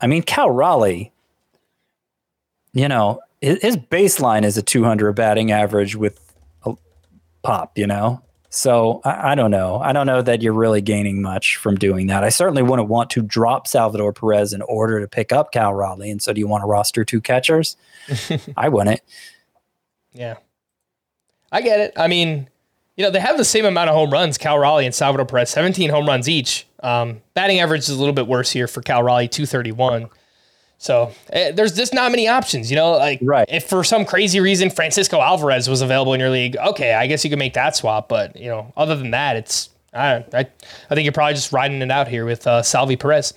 [0.00, 1.12] I mean, Cal Raleigh,
[2.72, 6.20] you know, his, baseline is a 200 batting average with
[6.64, 6.74] a
[7.42, 8.22] pop, you know?
[8.48, 9.78] So I, I don't know.
[9.78, 12.24] I don't know that you're really gaining much from doing that.
[12.24, 16.10] I certainly wouldn't want to drop Salvador Perez in order to pick up Cal Raleigh.
[16.10, 17.76] And so do you want to roster two catchers?
[18.56, 19.00] I wouldn't.
[20.12, 20.36] Yeah.
[21.52, 21.92] I get it.
[21.96, 22.48] I mean,
[22.96, 25.50] you know, they have the same amount of home runs, Cal Raleigh and Salvador Perez,
[25.50, 26.66] 17 home runs each.
[26.82, 30.08] Um, batting average is a little bit worse here for Cal Raleigh, 231.
[30.78, 32.92] So eh, there's just not many options, you know.
[32.92, 33.48] Like, Right.
[33.50, 37.24] if for some crazy reason Francisco Alvarez was available in your league, okay, I guess
[37.24, 38.08] you could make that swap.
[38.08, 40.46] But you know, other than that, it's I I,
[40.90, 43.32] I think you're probably just riding it out here with uh, Salvy Perez.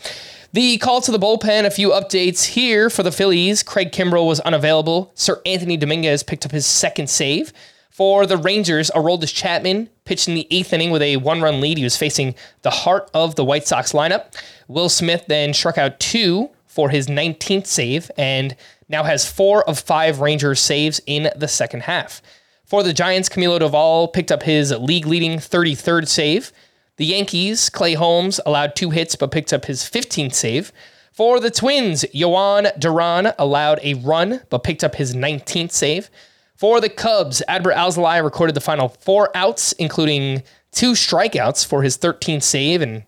[0.51, 3.61] The call to the bullpen, a few updates here for the Phillies.
[3.61, 5.11] Craig Kimbrel was unavailable.
[5.15, 7.53] Seranthony Dominguez picked up his second save.
[7.91, 11.77] For the Rangers, Aroldis Chapman pitched in the eighth inning with a one run lead.
[11.77, 12.33] He was facing
[12.63, 14.33] the heart of the White Sox lineup.
[14.67, 18.55] Will Smith then struck out two for his 19th save and
[18.87, 22.21] now has four of five Rangers saves in the second half.
[22.63, 26.53] For the Giants, Camilo Doval picked up his league leading 33rd save.
[26.97, 30.71] The Yankees, Clay Holmes allowed two hits but picked up his 15th save.
[31.11, 36.11] For the Twins, Jhoan Duran allowed a run but picked up his 19th save.
[36.55, 41.97] For the Cubs, Adbert Alzolay recorded the final four outs, including two strikeouts for his
[41.97, 42.81] 13th save.
[42.83, 43.03] And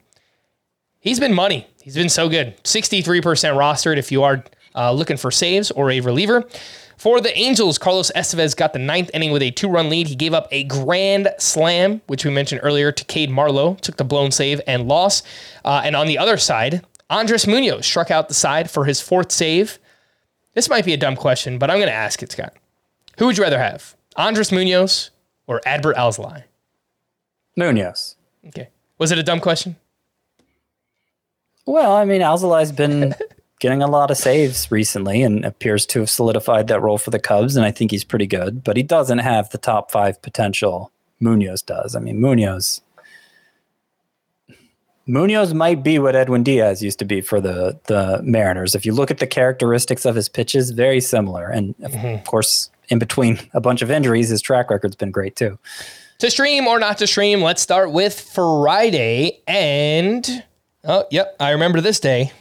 [1.01, 1.67] He's been money.
[1.81, 2.55] He's been so good.
[2.63, 4.43] 63% rostered if you are
[4.75, 6.45] uh, looking for saves or a reliever.
[6.97, 10.07] For the Angels, Carlos Estevez got the ninth inning with a two run lead.
[10.07, 14.03] He gave up a grand slam, which we mentioned earlier, to Cade Marlowe, took the
[14.03, 15.23] blown save and loss.
[15.65, 19.31] Uh, and on the other side, Andres Munoz struck out the side for his fourth
[19.31, 19.79] save.
[20.53, 22.53] This might be a dumb question, but I'm going to ask it, Scott.
[23.17, 25.09] Who would you rather have, Andres Munoz
[25.47, 26.43] or Adbert Alzolay?
[27.57, 28.15] Munoz.
[28.47, 28.69] Okay.
[28.97, 29.75] Was it a dumb question?
[31.71, 33.15] Well, I mean, Alzolay's been
[33.61, 37.19] getting a lot of saves recently and appears to have solidified that role for the
[37.19, 38.61] Cubs, and I think he's pretty good.
[38.61, 40.91] But he doesn't have the top five potential
[41.21, 41.95] Munoz does.
[41.95, 42.81] I mean, Munoz.
[45.07, 48.75] Munoz might be what Edwin Diaz used to be for the the Mariners.
[48.75, 52.25] If you look at the characteristics of his pitches, very similar, and of mm-hmm.
[52.25, 55.57] course, in between a bunch of injuries, his track record's been great too.
[56.19, 59.41] To stream or not to stream, let's start with Friday.
[59.47, 60.43] And,
[60.85, 62.31] oh, yep, I remember this day.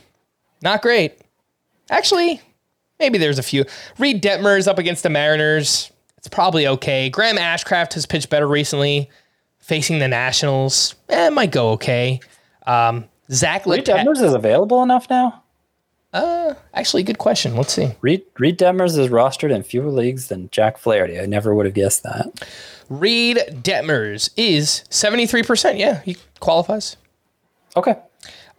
[0.62, 1.18] Not great.
[1.91, 2.41] Actually,
[2.99, 3.64] maybe there's a few.
[3.99, 5.91] Reid Detmers up against the Mariners.
[6.18, 7.09] It's probably okay.
[7.09, 9.09] Graham Ashcraft has pitched better recently,
[9.59, 10.95] facing the Nationals.
[11.09, 12.20] Eh, it might go okay.
[12.66, 13.86] Um, Zach Reed.
[13.86, 15.43] Detmers is available enough now.
[16.12, 17.57] Uh, Actually, good question.
[17.57, 17.93] Let's see.
[18.01, 21.18] Reid Reid Detmers is rostered in fewer leagues than Jack Flaherty.
[21.20, 22.49] I never would have guessed that.
[22.88, 25.78] Reid Detmers is 73%.
[25.78, 26.97] Yeah, he qualifies.
[27.76, 27.97] Okay.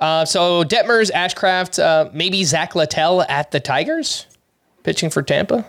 [0.01, 4.25] Uh, so Detmers, Ashcraft, uh, maybe Zach Littell at the Tigers,
[4.83, 5.63] pitching for Tampa.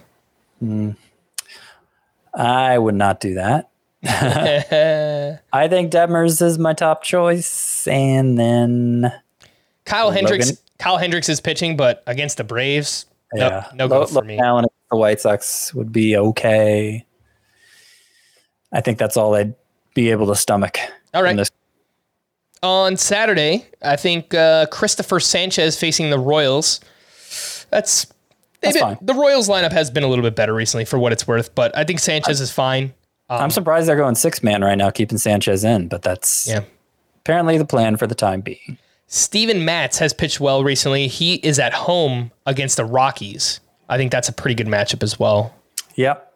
[2.34, 3.68] I would not do that.
[5.52, 9.12] I think Detmers is my top choice, and then
[9.84, 10.52] Kyle Hendricks.
[10.78, 14.22] Kyle Hendricks is pitching, but against the Braves, no, yeah, no go Low- for Low
[14.22, 14.38] me.
[14.38, 17.04] Allen the White Sox would be okay.
[18.72, 19.54] I think that's all I'd
[19.94, 20.78] be able to stomach.
[21.14, 21.32] All right.
[21.32, 21.50] in this-
[22.62, 26.80] On Saturday, I think uh, Christopher Sanchez facing the Royals.
[27.70, 28.06] That's,
[28.60, 28.98] That's been- fine.
[29.02, 31.76] The Royals lineup has been a little bit better recently for what it's worth, but
[31.76, 32.94] I think Sanchez is fine.
[33.28, 36.60] I'm surprised they're going six man right now, keeping Sanchez in, but that's Yeah.
[37.20, 38.76] apparently the plan for the time being.
[39.06, 41.06] Steven Matz has pitched well recently.
[41.08, 43.60] He is at home against the Rockies.
[43.88, 45.54] I think that's a pretty good matchup as well.
[45.96, 46.32] Yep.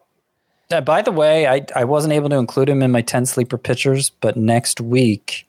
[0.71, 3.57] Uh, by the way, I, I wasn't able to include him in my 10 sleeper
[3.57, 5.46] pitchers, but next week,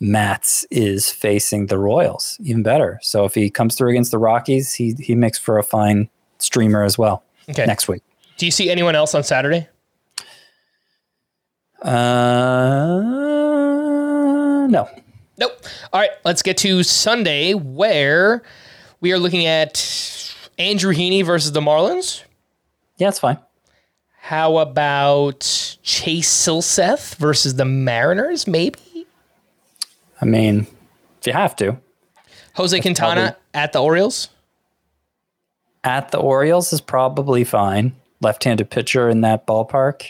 [0.00, 2.36] Matz is facing the Royals.
[2.40, 2.98] Even better.
[3.02, 6.84] So if he comes through against the Rockies, he, he makes for a fine streamer
[6.84, 7.66] as well Okay.
[7.66, 8.02] next week.
[8.36, 9.66] Do you see anyone else on Saturday?
[11.82, 12.98] Uh,
[14.68, 14.88] no.
[15.38, 15.52] Nope.
[15.92, 18.42] All right, let's get to Sunday where
[19.00, 22.22] we are looking at Andrew Heaney versus the Marlins.
[22.96, 23.38] Yeah, it's fine.
[24.20, 25.40] How about
[25.82, 28.78] Chase Silseth versus the Mariners, maybe?
[30.20, 30.66] I mean,
[31.20, 31.76] if you have to.
[32.54, 34.28] Jose Quintana probably- at the Orioles?
[35.84, 37.94] At the Orioles is probably fine.
[38.20, 40.02] Left handed pitcher in that ballpark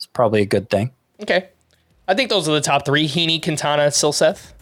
[0.00, 0.92] is probably a good thing.
[1.22, 1.48] Okay.
[2.08, 4.52] I think those are the top three Heaney, Quintana, Silseth.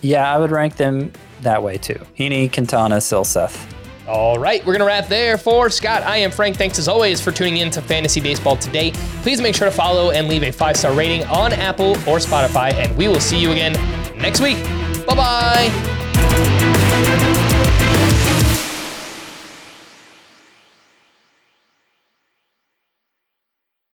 [0.00, 2.00] Yeah, I would rank them that way too.
[2.18, 3.73] Heaney, Quintana, Silseth.
[4.06, 6.02] All right, we're going to wrap there for Scott.
[6.02, 6.56] I am Frank.
[6.56, 8.90] Thanks as always for tuning in to Fantasy Baseball today.
[9.22, 12.74] Please make sure to follow and leave a five star rating on Apple or Spotify,
[12.74, 13.72] and we will see you again
[14.18, 14.62] next week.
[15.06, 15.70] Bye bye.